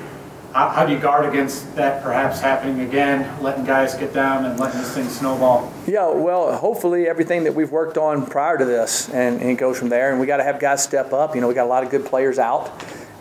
how, 0.53 0.69
how, 0.69 0.85
do 0.85 0.93
you 0.93 0.99
guard 0.99 1.25
against 1.25 1.75
that 1.75 2.03
perhaps 2.03 2.39
happening 2.39 2.81
again, 2.81 3.41
letting 3.41 3.63
guys 3.63 3.95
get 3.95 4.13
down 4.13 4.45
and 4.45 4.59
letting 4.59 4.79
this 4.79 4.93
thing 4.93 5.09
snowball? 5.09 5.73
Yeah, 5.87 6.09
well, 6.09 6.55
hopefully 6.55 7.07
everything 7.07 7.43
that 7.45 7.55
we've 7.55 7.71
worked 7.71 7.97
on 7.97 8.25
prior 8.25 8.57
to 8.57 8.65
this, 8.65 9.09
and, 9.09 9.41
and 9.41 9.49
it 9.49 9.55
goes 9.55 9.79
from 9.79 9.89
there. 9.89 10.11
And 10.11 10.19
we 10.19 10.27
got 10.27 10.37
to 10.37 10.43
have 10.43 10.59
guys 10.59 10.83
step 10.83 11.11
up. 11.11 11.33
You 11.33 11.41
know, 11.41 11.47
we 11.47 11.55
got 11.55 11.65
a 11.65 11.69
lot 11.69 11.83
of 11.83 11.89
good 11.89 12.05
players 12.05 12.37
out 12.37 12.71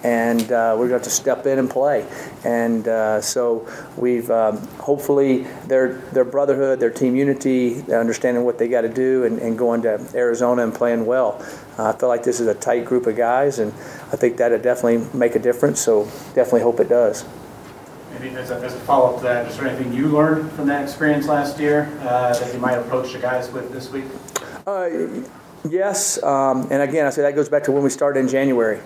and 0.05 0.51
uh, 0.51 0.75
we're 0.77 0.89
going 0.89 0.91
to 0.91 0.95
have 0.95 1.03
to 1.05 1.11
step 1.11 1.47
in 1.47 1.59
and 1.59 1.71
play. 1.71 2.07
And 2.45 2.87
uh, 2.89 3.21
so 3.21 3.69
we've 3.97 4.31
um, 4.31 4.59
hopefully 4.79 5.45
their 5.67 5.95
their 6.13 6.25
brotherhood, 6.25 6.81
their 6.81 6.91
team 6.91 7.15
unity, 7.15 7.83
understanding 7.93 8.45
what 8.45 8.59
they 8.59 8.69
got 8.69 8.83
to 8.83 8.89
do, 8.89 9.25
and, 9.25 9.39
and, 9.39 9.59
going 9.59 9.83
to 9.83 10.05
Arizona 10.15 10.63
and 10.63 10.75
playing 10.75 11.07
well. 11.07 11.45
Uh, 11.79 11.91
I 11.91 11.93
feel 11.93 12.09
like 12.09 12.23
this 12.23 12.41
is 12.41 12.49
a 12.49 12.55
tight 12.55 12.85
group 12.85 13.07
of 13.07 13.17
guys, 13.17 13.59
and 13.59 13.73
I 13.73 14.17
think 14.17 14.39
that'll 14.39 14.59
definitely 14.59 15.07
make 15.17 15.37
a 15.37 15.39
difference. 15.39 15.81
So 15.81 16.05
definitely 16.35 16.63
hope 16.63 16.81
it 16.81 16.89
does. 16.89 17.25
Maybe 18.13 18.35
as 18.37 18.51
a, 18.51 18.57
as 18.57 18.75
a 18.75 18.79
follow-up 18.81 19.19
to 19.19 19.23
that, 19.25 19.47
is 19.51 19.57
there 19.57 19.69
anything 19.69 19.93
you 19.93 20.09
learned 20.09 20.51
from 20.53 20.67
that 20.67 20.83
experience 20.83 21.27
last 21.27 21.59
year 21.59 21.89
uh, 22.03 22.37
that 22.39 22.53
you 22.53 22.61
might 22.61 22.75
approach 22.75 23.13
the 23.13 23.19
guys 23.19 23.51
with 23.51 23.73
this 23.73 23.91
week? 23.91 24.05
Uh, 24.67 24.89
yes, 25.69 26.23
um, 26.23 26.69
and 26.71 26.83
again, 26.83 27.07
I 27.07 27.11
say 27.11 27.23
that 27.23 27.35
goes 27.35 27.49
back 27.49 27.65
to 27.65 27.73
when 27.73 27.83
we 27.83 27.91
started 27.91 28.21
in 28.21 28.29
January 28.29 28.81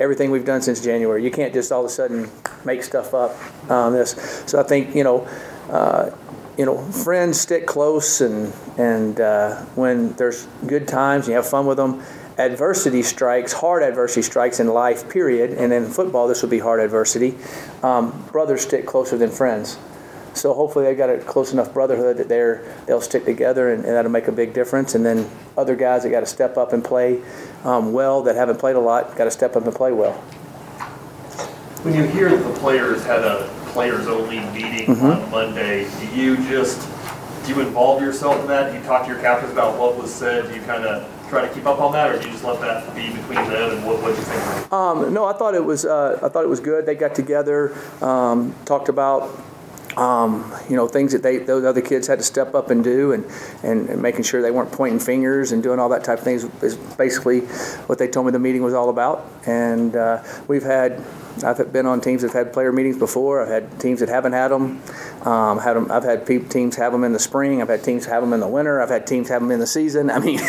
everything 0.00 0.30
we've 0.30 0.44
done 0.44 0.62
since 0.62 0.82
January. 0.82 1.22
You 1.22 1.30
can't 1.30 1.52
just 1.52 1.70
all 1.70 1.80
of 1.80 1.86
a 1.86 1.90
sudden 1.90 2.28
make 2.64 2.82
stuff 2.82 3.14
up 3.14 3.36
on 3.70 3.92
this. 3.92 4.42
So 4.46 4.58
I 4.58 4.64
think 4.64 4.96
you 4.96 5.04
know, 5.04 5.28
uh, 5.68 6.10
you 6.58 6.64
know, 6.64 6.78
friends 6.90 7.40
stick 7.40 7.66
close, 7.66 8.20
and 8.20 8.52
and 8.78 9.20
uh, 9.20 9.56
when 9.76 10.14
there's 10.14 10.46
good 10.66 10.88
times, 10.88 11.28
you 11.28 11.34
have 11.34 11.48
fun 11.48 11.66
with 11.66 11.76
them. 11.76 12.02
Adversity 12.38 13.02
strikes, 13.02 13.52
hard 13.52 13.82
adversity 13.82 14.22
strikes 14.22 14.60
in 14.60 14.68
life, 14.68 15.10
period. 15.10 15.50
And 15.50 15.74
in 15.74 15.84
football, 15.84 16.26
this 16.26 16.40
would 16.40 16.50
be 16.50 16.58
hard 16.58 16.80
adversity. 16.80 17.36
Um, 17.82 18.26
brothers 18.32 18.62
stick 18.62 18.86
closer 18.86 19.18
than 19.18 19.30
friends. 19.30 19.78
So 20.34 20.54
hopefully 20.54 20.84
they 20.84 20.94
got 20.94 21.10
a 21.10 21.18
close 21.18 21.52
enough 21.52 21.72
brotherhood 21.72 22.16
that 22.18 22.28
they're 22.28 22.64
they'll 22.86 23.00
stick 23.00 23.24
together 23.24 23.72
and, 23.72 23.84
and 23.84 23.94
that'll 23.94 24.10
make 24.10 24.28
a 24.28 24.32
big 24.32 24.52
difference. 24.52 24.94
And 24.94 25.04
then 25.04 25.28
other 25.56 25.76
guys 25.76 26.02
that 26.04 26.10
got 26.10 26.20
to 26.20 26.26
step 26.26 26.56
up 26.56 26.72
and 26.72 26.84
play 26.84 27.22
um, 27.64 27.92
well 27.92 28.22
that 28.22 28.36
haven't 28.36 28.58
played 28.58 28.76
a 28.76 28.80
lot 28.80 29.16
got 29.16 29.24
to 29.24 29.30
step 29.30 29.56
up 29.56 29.64
and 29.64 29.74
play 29.74 29.92
well. 29.92 30.12
When 31.82 31.94
you 31.94 32.04
hear 32.04 32.28
that 32.28 32.42
the 32.42 32.60
players 32.60 33.04
had 33.04 33.20
a 33.20 33.48
players 33.70 34.06
only 34.06 34.40
meeting 34.52 34.94
mm-hmm. 34.94 35.06
on 35.06 35.30
Monday, 35.30 35.88
do 36.00 36.06
you 36.20 36.36
just 36.48 36.88
do 37.44 37.54
you 37.54 37.60
involve 37.60 38.02
yourself 38.02 38.40
in 38.40 38.46
that? 38.48 38.70
Do 38.70 38.78
you 38.78 38.84
talk 38.84 39.06
to 39.06 39.12
your 39.12 39.20
captains 39.20 39.52
about 39.52 39.78
what 39.78 39.96
was 39.96 40.12
said? 40.12 40.48
Do 40.48 40.54
you 40.54 40.62
kind 40.62 40.84
of 40.84 41.08
try 41.28 41.46
to 41.46 41.54
keep 41.54 41.64
up 41.64 41.80
on 41.80 41.92
that, 41.92 42.10
or 42.10 42.18
do 42.18 42.26
you 42.26 42.32
just 42.32 42.44
let 42.44 42.60
that 42.60 42.94
be 42.94 43.08
between 43.08 43.48
them? 43.48 43.70
And 43.70 43.86
what 43.86 44.02
what 44.02 44.10
you 44.10 44.22
think? 44.22 44.72
Um, 44.72 45.14
no, 45.14 45.24
I 45.24 45.32
thought 45.32 45.54
it 45.54 45.64
was 45.64 45.84
uh, 45.84 46.18
I 46.22 46.28
thought 46.28 46.44
it 46.44 46.48
was 46.48 46.60
good. 46.60 46.84
They 46.86 46.94
got 46.94 47.14
together, 47.14 47.74
um, 48.02 48.54
talked 48.64 48.88
about 48.88 49.30
um, 49.96 50.52
you 50.68 50.76
know, 50.76 50.86
things 50.86 51.12
that 51.12 51.22
they 51.22 51.38
those 51.38 51.64
other 51.64 51.80
kids 51.80 52.06
had 52.06 52.18
to 52.18 52.24
step 52.24 52.54
up 52.54 52.70
and 52.70 52.84
do, 52.84 53.12
and, 53.12 53.24
and, 53.62 53.88
and, 53.88 54.00
making 54.00 54.22
sure 54.22 54.40
they 54.40 54.50
weren't 54.50 54.72
pointing 54.72 55.00
fingers 55.00 55.52
and 55.52 55.62
doing 55.62 55.78
all 55.78 55.88
that 55.88 56.04
type 56.04 56.18
of 56.18 56.24
things 56.24 56.44
is 56.62 56.76
basically 56.76 57.40
what 57.86 57.98
they 57.98 58.08
told 58.08 58.26
me 58.26 58.32
the 58.32 58.38
meeting 58.38 58.62
was 58.62 58.74
all 58.74 58.88
about. 58.88 59.26
And 59.46 59.96
uh, 59.96 60.22
we've 60.46 60.62
had 60.62 61.04
I've 61.44 61.72
been 61.72 61.86
on 61.86 62.00
teams 62.00 62.22
that 62.22 62.32
have 62.32 62.46
had 62.46 62.52
player 62.52 62.72
meetings 62.72 62.98
before. 62.98 63.42
I've 63.42 63.48
had 63.48 63.80
teams 63.80 64.00
that 64.00 64.08
haven't 64.08 64.32
had 64.32 64.48
them. 64.48 64.82
Um, 65.22 65.58
had 65.58 65.74
them 65.74 65.90
I've 65.90 66.04
had 66.04 66.26
teams 66.26 66.76
have 66.76 66.92
them 66.92 67.04
in 67.04 67.12
the 67.12 67.18
spring. 67.18 67.62
I've 67.62 67.68
had 67.68 67.82
teams 67.82 68.06
have 68.06 68.22
them 68.22 68.32
in 68.32 68.40
the 68.40 68.48
winter. 68.48 68.80
I've 68.80 68.88
had 68.88 69.06
teams 69.06 69.28
have 69.28 69.42
them 69.42 69.50
in 69.50 69.60
the 69.60 69.66
season. 69.66 70.10
I 70.10 70.18
mean, 70.18 70.40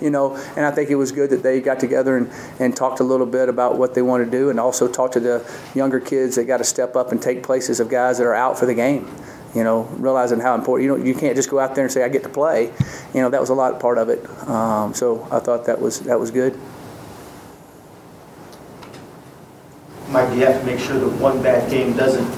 you 0.00 0.10
know, 0.10 0.36
and 0.56 0.66
I 0.66 0.70
think 0.70 0.90
it 0.90 0.96
was 0.96 1.12
good 1.12 1.30
that 1.30 1.42
they 1.42 1.60
got 1.60 1.80
together 1.80 2.16
and, 2.16 2.30
and 2.58 2.76
talked 2.76 3.00
a 3.00 3.04
little 3.04 3.26
bit 3.26 3.48
about 3.48 3.78
what 3.78 3.94
they 3.94 4.02
want 4.02 4.24
to 4.24 4.30
do, 4.30 4.50
and 4.50 4.58
also 4.58 4.88
talked 4.88 5.14
to 5.14 5.20
the 5.20 5.60
younger 5.74 6.00
kids 6.00 6.36
that 6.36 6.44
got 6.44 6.58
to 6.58 6.64
step 6.64 6.96
up 6.96 7.12
and 7.12 7.20
take 7.20 7.42
places 7.42 7.80
of 7.80 7.88
guys 7.88 8.18
that 8.18 8.24
are 8.24 8.34
out 8.34 8.58
for 8.58 8.66
the 8.66 8.74
game 8.74 9.10
you 9.54 9.64
know, 9.64 9.82
realizing 9.98 10.40
how 10.40 10.54
important. 10.54 10.84
You 10.84 10.96
know, 10.96 11.04
you 11.04 11.14
can't 11.14 11.34
just 11.34 11.50
go 11.50 11.58
out 11.58 11.74
there 11.74 11.84
and 11.84 11.92
say 11.92 12.04
I 12.04 12.08
get 12.08 12.22
to 12.22 12.28
play. 12.28 12.72
You 13.14 13.20
know, 13.20 13.30
that 13.30 13.40
was 13.40 13.50
a 13.50 13.54
lot 13.54 13.80
part 13.80 13.98
of 13.98 14.08
it. 14.08 14.24
Um, 14.48 14.94
so 14.94 15.26
I 15.30 15.40
thought 15.40 15.66
that 15.66 15.80
was 15.80 16.00
that 16.00 16.20
was 16.20 16.30
good. 16.30 16.58
Mike, 20.10 20.34
you 20.34 20.44
have 20.44 20.60
to 20.60 20.66
make 20.66 20.80
sure 20.80 20.98
that 20.98 21.08
one 21.20 21.40
bad 21.42 21.70
game 21.70 21.96
doesn't 21.96 22.28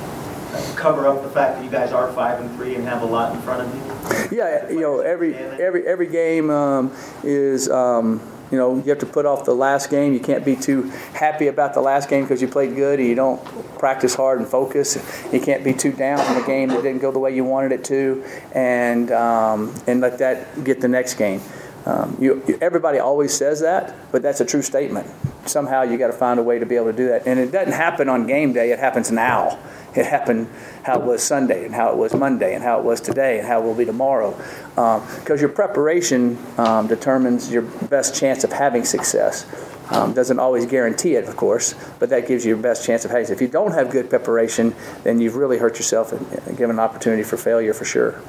cover 0.77 1.07
up 1.07 1.23
the 1.23 1.31
fact 1.31 1.57
that 1.57 1.65
you 1.65 1.71
guys 1.71 1.93
are 1.93 2.13
five 2.13 2.41
and 2.41 2.55
three 2.57 2.75
and 2.75 2.85
have 2.85 3.03
a 3.03 3.07
lot 3.07 3.35
in 3.35 3.41
front 3.43 3.63
of 3.63 3.75
you? 3.75 4.37
Yeah, 4.37 4.69
you 4.69 4.81
know, 4.81 5.01
every 5.01 5.35
every 5.35 5.87
every 5.87 6.07
game 6.07 6.51
um, 6.51 6.95
is. 7.23 7.69
Um, 7.71 8.21
you 8.51 8.59
know, 8.59 8.77
you 8.77 8.91
have 8.91 8.99
to 8.99 9.07
put 9.07 9.25
off 9.25 9.47
the 9.47 9.55
last 9.55 9.89
game. 9.89 10.13
You 10.13 10.21
can't 10.21 10.45
be 10.45 10.57
too 10.57 10.83
happy 11.15 11.47
about 11.47 11.73
the 11.73 11.81
last 11.81 12.11
game 12.11 12.25
because 12.25 12.43
you 12.43 12.49
played 12.49 12.77
good 12.77 13.01
and 13.01 13.09
you 13.09 13.15
don't 13.15 13.43
practice 13.79 14.15
hard 14.15 14.41
and 14.41 14.47
focus. 14.47 14.99
You 15.33 15.41
can't 15.41 15.65
be 15.65 15.73
too 15.73 15.91
down 15.91 16.21
on 16.21 16.43
a 16.43 16.47
game 16.47 16.69
that 16.69 16.83
didn't 16.83 17.01
go 17.01 17.11
the 17.11 17.19
way 17.19 17.35
you 17.35 17.45
wanted 17.45 17.73
it 17.73 17.83
to, 17.85 18.23
and 18.55 19.11
um, 19.11 19.75
and 19.87 20.03
let 20.03 20.19
that 20.19 20.65
get 20.65 20.83
the 20.83 20.89
next 20.89 21.15
game. 21.15 21.41
Um, 21.87 22.19
you, 22.21 22.59
everybody 22.61 22.99
always 22.99 23.33
says 23.33 23.61
that, 23.63 23.97
but 24.13 24.21
that's 24.21 24.43
a 24.43 24.45
true 24.45 24.61
statement. 24.61 25.11
Somehow 25.47 25.83
you 25.83 25.99
got 25.99 26.09
to 26.09 26.13
find 26.13 26.39
a 26.39 26.43
way 26.43 26.59
to 26.59 26.67
be 26.67 26.77
able 26.77 26.87
to 26.87 26.93
do 26.93 27.09
that, 27.09 27.27
and 27.27 27.39
it 27.39 27.51
doesn't 27.51 27.73
happen 27.73 28.09
on 28.09 28.27
game 28.27 28.53
day. 28.53 28.71
It 28.71 28.79
happens 28.79 29.11
now. 29.11 29.59
It 29.95 30.07
happened 30.07 30.49
how 30.85 31.01
it 31.01 31.05
was 31.05 31.23
Sunday, 31.23 31.67
and 31.67 31.75
how 31.75 31.91
it 31.91 31.97
was 31.97 32.15
Monday, 32.15 32.55
and 32.55 32.63
how 32.63 32.79
it 32.79 32.85
was 32.85 33.01
today, 33.01 33.39
and 33.39 33.47
how 33.47 33.61
it 33.61 33.65
will 33.65 33.75
be 33.75 33.85
tomorrow. 33.85 34.31
Because 34.75 35.31
um, 35.31 35.39
your 35.39 35.49
preparation 35.49 36.39
um, 36.59 36.87
determines 36.87 37.51
your 37.51 37.63
best 37.63 38.15
chance 38.15 38.45
of 38.45 38.53
having 38.53 38.85
success. 38.85 39.47
Um, 39.91 40.15
doesn't 40.15 40.39
always 40.39 40.65
guarantee 40.65 41.17
it, 41.17 41.25
of 41.25 41.37
course, 41.37 41.75
but 41.99 42.09
that 42.09 42.27
gives 42.27 42.45
you 42.45 42.51
your 42.51 42.63
best 42.63 42.87
chance 42.87 43.05
of 43.05 43.11
having. 43.11 43.31
If 43.31 43.43
you 43.43 43.49
don't 43.49 43.73
have 43.73 43.91
good 43.91 44.09
preparation, 44.09 44.75
then 45.03 45.21
you've 45.21 45.37
really 45.37 45.59
hurt 45.59 45.77
yourself 45.77 46.13
and, 46.13 46.57
given 46.57 46.71
an 46.71 46.81
opportunity 46.81 47.23
for 47.23 47.37
failure 47.37 47.75
for 47.75 47.85
sure. 47.85 48.21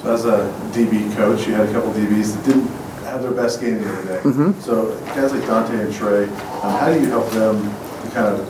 So 0.00 0.14
as 0.14 0.24
a 0.24 0.52
DB 0.72 1.14
coach, 1.16 1.46
you 1.46 1.54
had 1.54 1.68
a 1.68 1.72
couple 1.72 1.92
DBs 1.92 2.36
that 2.36 2.44
didn't 2.46 2.83
have 3.14 3.22
their 3.22 3.32
best 3.32 3.60
game 3.60 3.80
the 3.80 3.92
other 3.92 4.04
day. 4.06 4.20
Mm-hmm. 4.22 4.60
So 4.60 4.98
guys 5.14 5.32
like 5.32 5.46
Dante 5.46 5.84
and 5.84 5.94
Trey, 5.94 6.24
um, 6.24 6.78
how 6.78 6.92
do 6.92 7.00
you 7.00 7.06
help 7.06 7.30
them 7.30 7.62
to 7.62 8.10
kind 8.10 8.26
of 8.26 8.48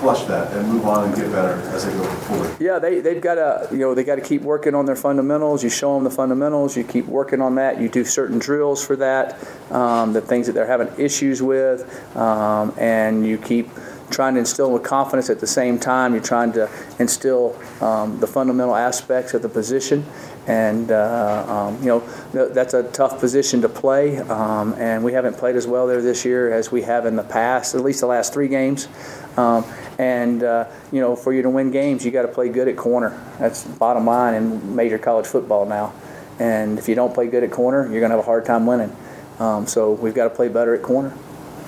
flush 0.00 0.24
that 0.24 0.52
and 0.54 0.68
move 0.68 0.86
on 0.86 1.04
and 1.04 1.14
get 1.14 1.30
better 1.30 1.60
as 1.70 1.84
they 1.84 1.92
go 1.92 2.04
forward? 2.04 2.56
Yeah, 2.60 2.78
they, 2.78 3.00
they've 3.00 3.20
got 3.20 3.34
to, 3.36 3.68
you 3.72 3.78
know, 3.78 3.94
they 3.94 4.04
got 4.04 4.16
to 4.16 4.22
keep 4.22 4.42
working 4.42 4.74
on 4.74 4.86
their 4.86 4.96
fundamentals. 4.96 5.62
You 5.62 5.70
show 5.70 5.94
them 5.94 6.04
the 6.04 6.10
fundamentals, 6.10 6.76
you 6.76 6.84
keep 6.84 7.06
working 7.06 7.40
on 7.40 7.54
that. 7.56 7.80
You 7.80 7.88
do 7.88 8.04
certain 8.04 8.38
drills 8.38 8.84
for 8.84 8.96
that, 8.96 9.38
um, 9.70 10.12
the 10.12 10.20
things 10.20 10.46
that 10.46 10.52
they're 10.52 10.66
having 10.66 10.88
issues 10.98 11.42
with, 11.42 12.16
um, 12.16 12.74
and 12.78 13.26
you 13.26 13.38
keep 13.38 13.68
trying 14.10 14.34
to 14.34 14.40
instill 14.40 14.72
with 14.72 14.82
confidence 14.82 15.30
at 15.30 15.38
the 15.40 15.46
same 15.46 15.78
time. 15.78 16.14
You're 16.14 16.22
trying 16.22 16.52
to 16.54 16.68
instill 16.98 17.56
um, 17.80 18.18
the 18.20 18.26
fundamental 18.26 18.74
aspects 18.74 19.34
of 19.34 19.42
the 19.42 19.48
position. 19.48 20.04
And, 20.46 20.90
uh, 20.90 21.44
um, 21.48 21.78
you 21.80 21.88
know, 21.88 22.00
th- 22.32 22.52
that's 22.52 22.74
a 22.74 22.84
tough 22.90 23.20
position 23.20 23.60
to 23.62 23.68
play. 23.68 24.18
Um, 24.18 24.74
and 24.74 25.04
we 25.04 25.12
haven't 25.12 25.36
played 25.36 25.54
as 25.54 25.66
well 25.66 25.86
there 25.86 26.02
this 26.02 26.24
year 26.24 26.52
as 26.52 26.72
we 26.72 26.82
have 26.82 27.06
in 27.06 27.14
the 27.14 27.22
past, 27.22 27.74
at 27.74 27.82
least 27.82 28.00
the 28.00 28.06
last 28.06 28.32
three 28.32 28.48
games. 28.48 28.88
Um, 29.36 29.64
and, 29.98 30.42
uh, 30.42 30.64
you 30.90 31.00
know, 31.00 31.14
for 31.14 31.32
you 31.32 31.42
to 31.42 31.50
win 31.50 31.70
games, 31.70 32.04
you 32.04 32.10
got 32.10 32.22
to 32.22 32.28
play 32.28 32.48
good 32.48 32.68
at 32.68 32.76
corner. 32.76 33.22
That's 33.38 33.64
bottom 33.64 34.06
line 34.06 34.34
in 34.34 34.74
major 34.74 34.98
college 34.98 35.26
football 35.26 35.66
now. 35.66 35.92
And 36.38 36.78
if 36.78 36.88
you 36.88 36.94
don't 36.94 37.12
play 37.12 37.28
good 37.28 37.44
at 37.44 37.50
corner, 37.50 37.82
you're 37.82 38.00
going 38.00 38.10
to 38.10 38.16
have 38.16 38.24
a 38.24 38.26
hard 38.26 38.46
time 38.46 38.64
winning. 38.64 38.96
Um, 39.38 39.66
so 39.66 39.92
we've 39.92 40.14
got 40.14 40.24
to 40.24 40.30
play 40.30 40.48
better 40.48 40.74
at 40.74 40.82
corner. 40.82 41.14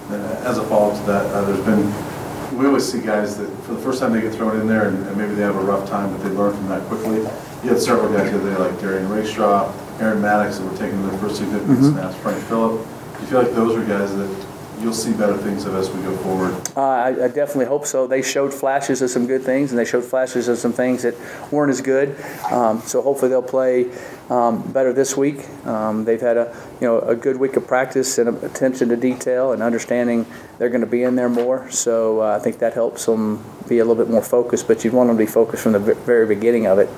And 0.09 0.23
as 0.47 0.59
a 0.59 0.65
follow-up 0.65 0.99
to 0.99 1.07
that, 1.07 1.27
uh, 1.27 1.45
there's 1.45 1.65
been, 1.65 2.59
we 2.59 2.67
always 2.67 2.91
see 2.91 3.01
guys 3.01 3.37
that 3.37 3.49
for 3.65 3.75
the 3.75 3.81
first 3.81 4.01
time 4.01 4.13
they 4.13 4.21
get 4.21 4.35
thrown 4.35 4.61
in 4.61 4.67
there 4.67 4.89
and 4.89 5.07
and 5.07 5.17
maybe 5.17 5.35
they 5.35 5.43
have 5.43 5.57
a 5.57 5.61
rough 5.61 5.89
time, 5.89 6.11
but 6.11 6.23
they 6.25 6.31
learn 6.31 6.55
from 6.55 6.69
that 6.69 6.83
quickly. 6.89 7.23
You 7.63 7.71
had 7.71 7.81
several 7.81 8.13
guys 8.13 8.31
the 8.31 8.39
other 8.41 8.51
day 8.51 8.57
like 8.59 8.81
Darian 8.81 9.09
Rakestraw, 9.09 9.73
Aaron 10.01 10.21
Maddox 10.21 10.59
that 10.59 10.69
were 10.71 10.77
taking 10.77 11.01
their 11.09 11.17
first 11.19 11.37
significant 11.37 11.79
Mhm. 11.79 11.93
snaps, 11.93 12.17
Frank 12.17 12.39
Phillip. 12.45 12.73
Do 12.81 13.21
you 13.21 13.27
feel 13.29 13.39
like 13.43 13.55
those 13.55 13.77
are 13.77 13.83
guys 13.83 14.17
that 14.17 14.29
you'll 14.81 14.93
see 14.93 15.13
better 15.13 15.37
things 15.37 15.65
of 15.65 15.77
as 15.77 15.89
we 15.93 16.03
go 16.03 16.11
forward? 16.17 16.55
Uh, 16.77 16.81
I, 16.81 17.09
I 17.11 17.29
definitely 17.29 17.67
hope 17.67 17.87
so. 17.87 18.09
They 18.09 18.21
showed 18.21 18.53
flashes 18.53 19.01
of 19.01 19.11
some 19.11 19.27
good 19.29 19.43
things, 19.45 19.71
and 19.71 19.79
they 19.79 19.85
showed 19.85 20.03
flashes 20.03 20.49
of 20.49 20.59
some 20.59 20.73
things 20.73 21.03
that 21.03 21.15
weren't 21.53 21.71
as 21.71 21.81
good. 21.81 22.17
Um, 22.51 22.83
so 22.85 23.01
hopefully 23.01 23.29
they'll 23.29 23.43
play 23.43 23.87
um, 24.29 24.63
better 24.73 24.93
this 24.93 25.17
week. 25.17 25.47
Um, 25.65 26.05
they've 26.05 26.21
had 26.21 26.37
a 26.37 26.53
you 26.81 26.89
know 26.89 26.99
a 26.99 27.15
good 27.15 27.37
week 27.37 27.57
of 27.57 27.65
practice 27.69 28.19
and 28.19 28.43
attention 28.43 28.89
to 28.89 28.97
detail 28.97 29.53
and 29.53 29.63
understanding 29.63 30.27
they're 30.59 30.69
going 30.71 30.81
to 30.81 30.87
be 30.87 31.05
in 31.05 31.15
there 31.15 31.29
more. 31.29 31.71
So 31.71 32.23
uh, 32.23 32.37
I 32.37 32.41
think 32.43 32.59
that 32.59 32.73
helps 32.75 33.07
them 33.07 33.39
be 33.69 33.79
a 33.79 33.85
little 33.85 34.03
bit 34.03 34.11
more 34.11 34.23
focused. 34.23 34.67
But 34.67 34.83
you'd 34.83 34.95
want 34.95 35.09
them 35.11 35.17
to 35.17 35.23
be 35.23 35.31
focused 35.31 35.63
from 35.63 35.73
the 35.73 35.79
ve- 35.79 35.93
very 36.07 36.27
beginning 36.27 36.67
of 36.67 36.81
it. 36.81 36.89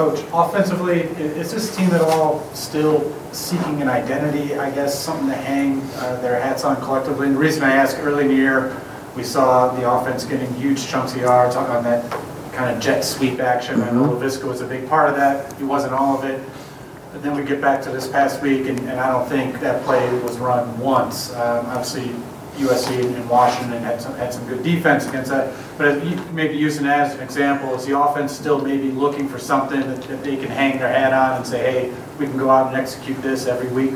Coach, 0.00 0.24
offensively, 0.32 1.00
is 1.02 1.52
this 1.52 1.76
team 1.76 1.90
at 1.90 2.00
all 2.00 2.42
still 2.54 3.14
seeking 3.34 3.82
an 3.82 3.88
identity, 3.90 4.54
I 4.54 4.70
guess, 4.70 4.98
something 4.98 5.26
to 5.26 5.34
hang 5.34 5.82
uh, 5.96 6.18
their 6.22 6.40
hats 6.40 6.64
on 6.64 6.76
collectively? 6.76 7.26
And 7.26 7.36
the 7.36 7.38
reason 7.38 7.62
I 7.64 7.72
ask, 7.72 7.98
early 7.98 8.22
in 8.22 8.28
the 8.28 8.34
year, 8.34 8.80
we 9.14 9.22
saw 9.22 9.68
the 9.74 9.92
offense 9.92 10.24
getting 10.24 10.50
huge 10.54 10.88
chunks 10.88 11.12
of 11.14 11.20
yards 11.20 11.54
on 11.54 11.84
that 11.84 12.10
kind 12.54 12.74
of 12.74 12.82
jet 12.82 13.02
sweep 13.02 13.40
action. 13.40 13.82
I 13.82 13.90
know 13.90 14.04
Laviska 14.04 14.44
was 14.44 14.62
a 14.62 14.66
big 14.66 14.88
part 14.88 15.10
of 15.10 15.16
that, 15.16 15.52
he 15.58 15.64
wasn't 15.64 15.92
all 15.92 16.16
of 16.16 16.24
it. 16.24 16.42
But 17.12 17.22
then 17.22 17.36
we 17.36 17.44
get 17.44 17.60
back 17.60 17.82
to 17.82 17.90
this 17.90 18.08
past 18.08 18.40
week, 18.40 18.68
and 18.68 18.78
and 18.88 18.98
I 18.98 19.10
don't 19.10 19.28
think 19.28 19.60
that 19.60 19.84
play 19.84 20.08
was 20.20 20.38
run 20.38 20.78
once. 20.78 21.30
Um, 21.34 21.66
Obviously, 21.66 22.14
USC 22.60 23.14
and 23.14 23.28
Washington 23.28 23.82
had 23.82 24.00
some, 24.00 24.14
had 24.14 24.32
some 24.32 24.46
good 24.46 24.62
defense 24.62 25.06
against 25.06 25.30
that. 25.30 25.54
But 25.78 25.88
as 25.88 26.30
maybe 26.32 26.56
using 26.56 26.84
that 26.84 27.08
as 27.08 27.14
an 27.14 27.20
example, 27.20 27.74
is 27.74 27.86
the 27.86 27.98
offense 27.98 28.32
still 28.32 28.60
maybe 28.60 28.90
looking 28.90 29.28
for 29.28 29.38
something 29.38 29.80
that 29.80 30.02
that 30.02 30.22
they 30.22 30.36
can 30.36 30.48
hang 30.48 30.78
their 30.78 30.92
hat 30.92 31.12
on 31.12 31.38
and 31.38 31.46
say, 31.46 31.58
hey, 31.58 31.94
we 32.18 32.26
can 32.26 32.36
go 32.36 32.50
out 32.50 32.68
and 32.68 32.76
execute 32.76 33.20
this 33.22 33.46
every 33.46 33.68
week? 33.68 33.94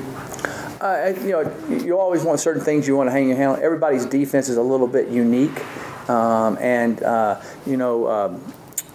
Uh, 0.80 1.12
you 1.20 1.30
know, 1.30 1.56
you 1.68 1.98
always 1.98 2.22
want 2.24 2.40
certain 2.40 2.62
things 2.62 2.86
you 2.86 2.96
want 2.96 3.08
to 3.08 3.12
hang 3.12 3.28
your 3.28 3.36
hand 3.36 3.52
on. 3.52 3.62
Everybody's 3.62 4.04
defense 4.04 4.48
is 4.48 4.56
a 4.56 4.62
little 4.62 4.86
bit 4.86 5.08
unique, 5.08 5.64
um, 6.10 6.58
and 6.60 7.02
uh, 7.02 7.40
you 7.66 7.76
know, 7.76 8.08
um, 8.08 8.52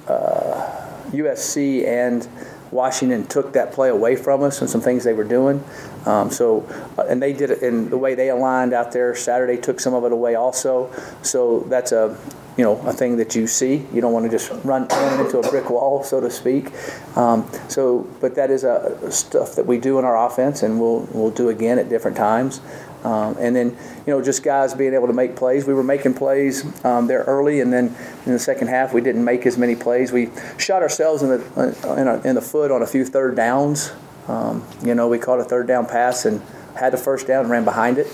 uh, 0.08 0.90
USC 1.12 1.88
and 1.88 2.28
Washington 2.72 3.26
took 3.26 3.54
that 3.54 3.72
play 3.72 3.90
away 3.90 4.16
from 4.16 4.44
us 4.44 4.62
and 4.62 4.70
some 4.70 4.82
things 4.82 5.04
they 5.04 5.14
were 5.14 5.24
doing. 5.24 5.64
Um, 6.06 6.30
so, 6.30 6.66
uh, 6.98 7.04
and 7.10 7.22
they 7.22 7.34
did 7.34 7.52
it 7.52 7.62
in 7.62 7.90
the 7.90 7.98
way 7.98 8.16
they 8.16 8.30
aligned 8.30 8.74
out 8.74 8.92
there. 8.92 9.16
Saturday 9.16 9.58
took 9.58 9.80
some 9.80 9.94
of 9.94 10.04
it 10.06 10.12
away 10.12 10.36
also. 10.36 10.92
So 11.22 11.62
that's 11.62 11.92
a 11.92 12.18
you 12.58 12.66
know 12.66 12.78
a 12.82 12.92
thing 12.92 13.16
that 13.18 13.36
you 13.36 13.48
see. 13.48 13.88
You 13.94 14.02
don't 14.02 14.12
want 14.12 14.26
to 14.26 14.30
just 14.30 14.52
run, 14.66 14.84
into 14.84 15.40
a 15.40 15.50
brick 15.50 15.70
wall, 15.70 16.04
so 16.04 16.20
to 16.20 16.30
speak. 16.30 16.72
Um, 17.16 17.50
so, 17.70 18.08
but 18.20 18.36
that 18.36 18.52
is 18.52 18.66
a 18.66 19.12
stuff 19.12 19.56
that 19.56 19.66
we 19.66 19.78
do 19.78 19.98
in 19.98 20.06
our 20.06 20.28
offense, 20.28 20.62
and 20.64 20.80
we'll 20.80 21.08
we'll 21.14 21.32
do 21.32 21.50
again 21.50 21.80
at 21.80 21.88
different 21.88 22.18
times. 22.18 22.60
Um, 23.04 23.38
and 23.40 23.56
then, 23.56 23.70
you 24.06 24.14
know, 24.14 24.22
just 24.22 24.44
guys 24.44 24.74
being 24.74 24.94
able 24.94 25.08
to 25.08 25.14
make 25.14 25.36
plays. 25.36 25.66
We 25.66 25.74
were 25.74 25.84
making 25.84 26.16
plays 26.16 26.66
um, 26.84 27.08
there 27.08 27.24
early, 27.24 27.62
and 27.62 27.72
then 27.72 27.96
in 28.26 28.34
the 28.34 28.40
second 28.40 28.68
half, 28.68 28.94
we 28.94 29.02
didn't 29.02 29.24
make 29.24 29.46
as 29.46 29.58
many 29.58 29.76
plays. 29.76 30.12
We 30.12 30.30
shot 30.58 30.82
ourselves 30.82 31.24
in 31.24 31.30
the 31.30 31.96
in, 31.98 32.08
a, 32.08 32.22
in 32.28 32.36
the 32.36 32.42
foot 32.42 32.72
on 32.72 32.82
a 32.82 32.88
few 32.88 33.06
third 33.06 33.36
downs. 33.36 33.94
Um, 34.28 34.66
you 34.84 34.96
know, 34.96 35.08
we 35.08 35.18
caught 35.18 35.40
a 35.40 35.44
third 35.44 35.68
down 35.68 35.86
pass 35.86 36.26
and 36.26 36.42
had 36.76 36.94
the 36.94 36.98
first 36.98 37.26
down 37.26 37.42
and 37.42 37.50
ran 37.50 37.64
behind 37.64 37.98
it. 37.98 38.08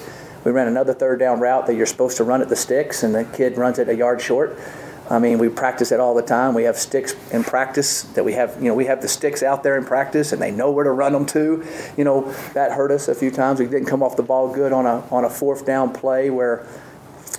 We 0.44 0.52
ran 0.52 0.68
another 0.68 0.94
third 0.94 1.18
down 1.18 1.40
route 1.40 1.66
that 1.66 1.76
you're 1.76 1.88
supposed 1.88 2.18
to 2.18 2.24
run 2.24 2.42
at 2.42 2.50
the 2.50 2.56
sticks, 2.56 3.02
and 3.02 3.16
the 3.16 3.26
kid 3.26 3.58
runs 3.58 3.80
it 3.80 3.90
a 3.90 3.96
yard 3.96 4.22
short. 4.22 4.58
I 5.10 5.20
mean, 5.20 5.38
we 5.38 5.50
practice 5.50 5.92
it 5.92 6.00
all 6.00 6.16
the 6.16 6.24
time. 6.24 6.56
We 6.56 6.64
have 6.64 6.78
sticks 6.78 7.14
in 7.32 7.44
practice 7.44 8.02
that 8.14 8.26
we 8.26 8.34
have, 8.34 8.56
you 8.58 8.70
know, 8.70 8.74
we 8.74 8.86
have 8.86 9.02
the 9.02 9.08
sticks 9.08 9.44
out 9.44 9.62
there 9.62 9.78
in 9.78 9.86
practice 9.86 10.32
and 10.32 10.42
they 10.42 10.50
know 10.50 10.72
where 10.72 10.84
to 10.84 10.92
run 10.92 11.14
them 11.14 11.28
to. 11.28 11.64
You 11.96 12.04
know, 12.04 12.32
that 12.54 12.72
hurt 12.72 12.90
us 12.92 13.08
a 13.08 13.14
few 13.14 13.30
times. 13.30 13.60
We 13.60 13.68
didn't 13.68 13.86
come 13.86 14.02
off 14.02 14.16
the 14.16 14.24
ball 14.24 14.52
good 14.52 14.74
on 14.74 14.88
a, 14.88 15.06
on 15.12 15.24
a 15.24 15.30
fourth 15.30 15.66
down 15.66 15.94
play 15.94 16.32
where 16.32 16.66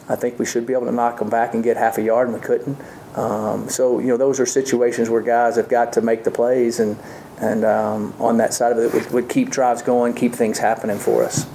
I 0.08 0.14
think 0.14 0.38
we 0.38 0.46
should 0.46 0.64
be 0.66 0.74
able 0.74 0.86
to 0.86 0.92
knock 0.92 1.18
them 1.18 1.28
back 1.28 1.54
and 1.54 1.64
get 1.64 1.76
half 1.76 1.98
a 1.98 2.02
yard 2.02 2.28
and 2.28 2.36
we 2.36 2.42
couldn't. 2.42 2.78
Um, 3.16 3.68
so, 3.68 3.98
you 3.98 4.08
know, 4.08 4.16
those 4.16 4.38
are 4.38 4.46
situations 4.46 5.10
where 5.10 5.20
guys 5.20 5.56
have 5.56 5.68
got 5.68 5.92
to 5.94 6.02
make 6.02 6.22
the 6.22 6.30
plays 6.30 6.78
and, 6.78 6.96
and 7.40 7.64
um, 7.64 8.14
on 8.20 8.36
that 8.36 8.54
side 8.54 8.72
of 8.72 8.78
it 8.78 8.92
would, 8.92 9.10
would 9.10 9.28
keep 9.28 9.50
drives 9.50 9.82
going, 9.82 10.14
keep 10.14 10.34
things 10.34 10.58
happening 10.58 10.98
for 10.98 11.24
us. 11.24 11.46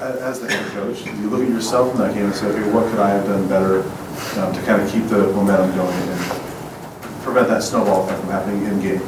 As 0.00 0.40
the 0.40 0.50
head 0.50 0.70
coach, 0.72 1.04
at 1.74 1.92
in 1.92 1.98
that 1.98 2.14
game 2.14 2.26
and 2.26 2.34
say, 2.34 2.46
okay, 2.46 2.70
what 2.70 2.88
could 2.90 3.00
I 3.00 3.10
have 3.10 3.26
done 3.26 3.48
better 3.48 3.82
um, 4.40 4.54
to 4.54 4.62
kind 4.62 4.80
of 4.80 4.90
keep 4.90 5.06
the 5.08 5.32
momentum 5.32 5.74
going 5.74 5.94
and 5.94 6.20
prevent 7.22 7.48
that 7.48 7.62
snowball 7.62 8.04
effect 8.04 8.20
from 8.20 8.30
happening 8.30 8.64
in 8.64 8.80
game? 8.80 9.02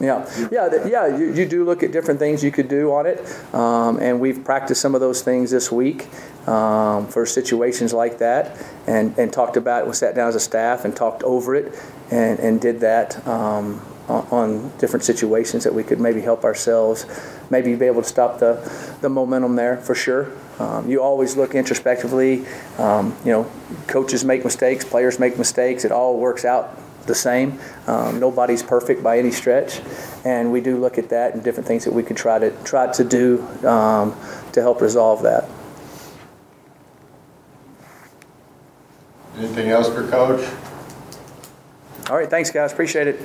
Yeah, 0.00 0.28
yeah, 0.50 0.84
yeah. 0.84 1.16
You, 1.16 1.32
you 1.32 1.46
do 1.46 1.64
look 1.64 1.84
at 1.84 1.92
different 1.92 2.18
things 2.18 2.42
you 2.42 2.50
could 2.50 2.66
do 2.66 2.92
on 2.92 3.06
it, 3.06 3.20
um, 3.54 4.00
and 4.00 4.18
we've 4.18 4.44
practiced 4.44 4.80
some 4.80 4.96
of 4.96 5.00
those 5.00 5.22
things 5.22 5.52
this 5.52 5.70
week 5.70 6.08
um, 6.48 7.06
for 7.06 7.24
situations 7.24 7.92
like 7.92 8.18
that, 8.18 8.60
and 8.88 9.16
and 9.16 9.32
talked 9.32 9.56
about 9.56 9.82
it. 9.82 9.86
We 9.86 9.92
sat 9.92 10.16
down 10.16 10.28
as 10.28 10.34
a 10.34 10.40
staff 10.40 10.84
and 10.84 10.96
talked 10.96 11.22
over 11.22 11.54
it, 11.54 11.78
and 12.10 12.40
and 12.40 12.60
did 12.60 12.80
that 12.80 13.24
um, 13.28 13.80
on, 14.08 14.26
on 14.32 14.72
different 14.78 15.04
situations 15.04 15.62
that 15.62 15.72
we 15.72 15.84
could 15.84 16.00
maybe 16.00 16.20
help 16.20 16.42
ourselves, 16.42 17.06
maybe 17.52 17.76
be 17.76 17.86
able 17.86 18.02
to 18.02 18.08
stop 18.08 18.40
the 18.40 18.54
the 19.00 19.08
momentum 19.08 19.54
there 19.54 19.76
for 19.76 19.94
sure. 19.94 20.32
Um, 20.58 20.90
you 20.90 21.00
always 21.00 21.36
look 21.36 21.54
introspectively. 21.54 22.44
Um, 22.78 23.16
you 23.24 23.30
know, 23.30 23.50
coaches 23.86 24.24
make 24.24 24.42
mistakes, 24.42 24.84
players 24.84 25.20
make 25.20 25.38
mistakes. 25.38 25.84
It 25.84 25.92
all 25.92 26.18
works 26.18 26.44
out 26.44 26.76
the 27.06 27.14
same. 27.14 27.60
Um, 27.86 28.18
nobody's 28.18 28.62
perfect 28.62 29.02
by 29.02 29.18
any 29.18 29.30
stretch, 29.30 29.80
and 30.24 30.50
we 30.50 30.60
do 30.60 30.76
look 30.78 30.98
at 30.98 31.10
that 31.10 31.34
and 31.34 31.44
different 31.44 31.68
things 31.68 31.84
that 31.84 31.92
we 31.92 32.02
could 32.02 32.16
try 32.16 32.38
to 32.38 32.50
try 32.64 32.90
to 32.92 33.04
do 33.04 33.46
um, 33.66 34.16
to 34.52 34.60
help 34.60 34.80
resolve 34.80 35.22
that. 35.22 35.48
Anything 39.38 39.70
else 39.70 39.88
for 39.88 40.06
Coach? 40.08 40.46
All 42.10 42.16
right, 42.16 42.28
thanks, 42.28 42.50
guys. 42.50 42.72
Appreciate 42.72 43.08
it. 43.08 43.20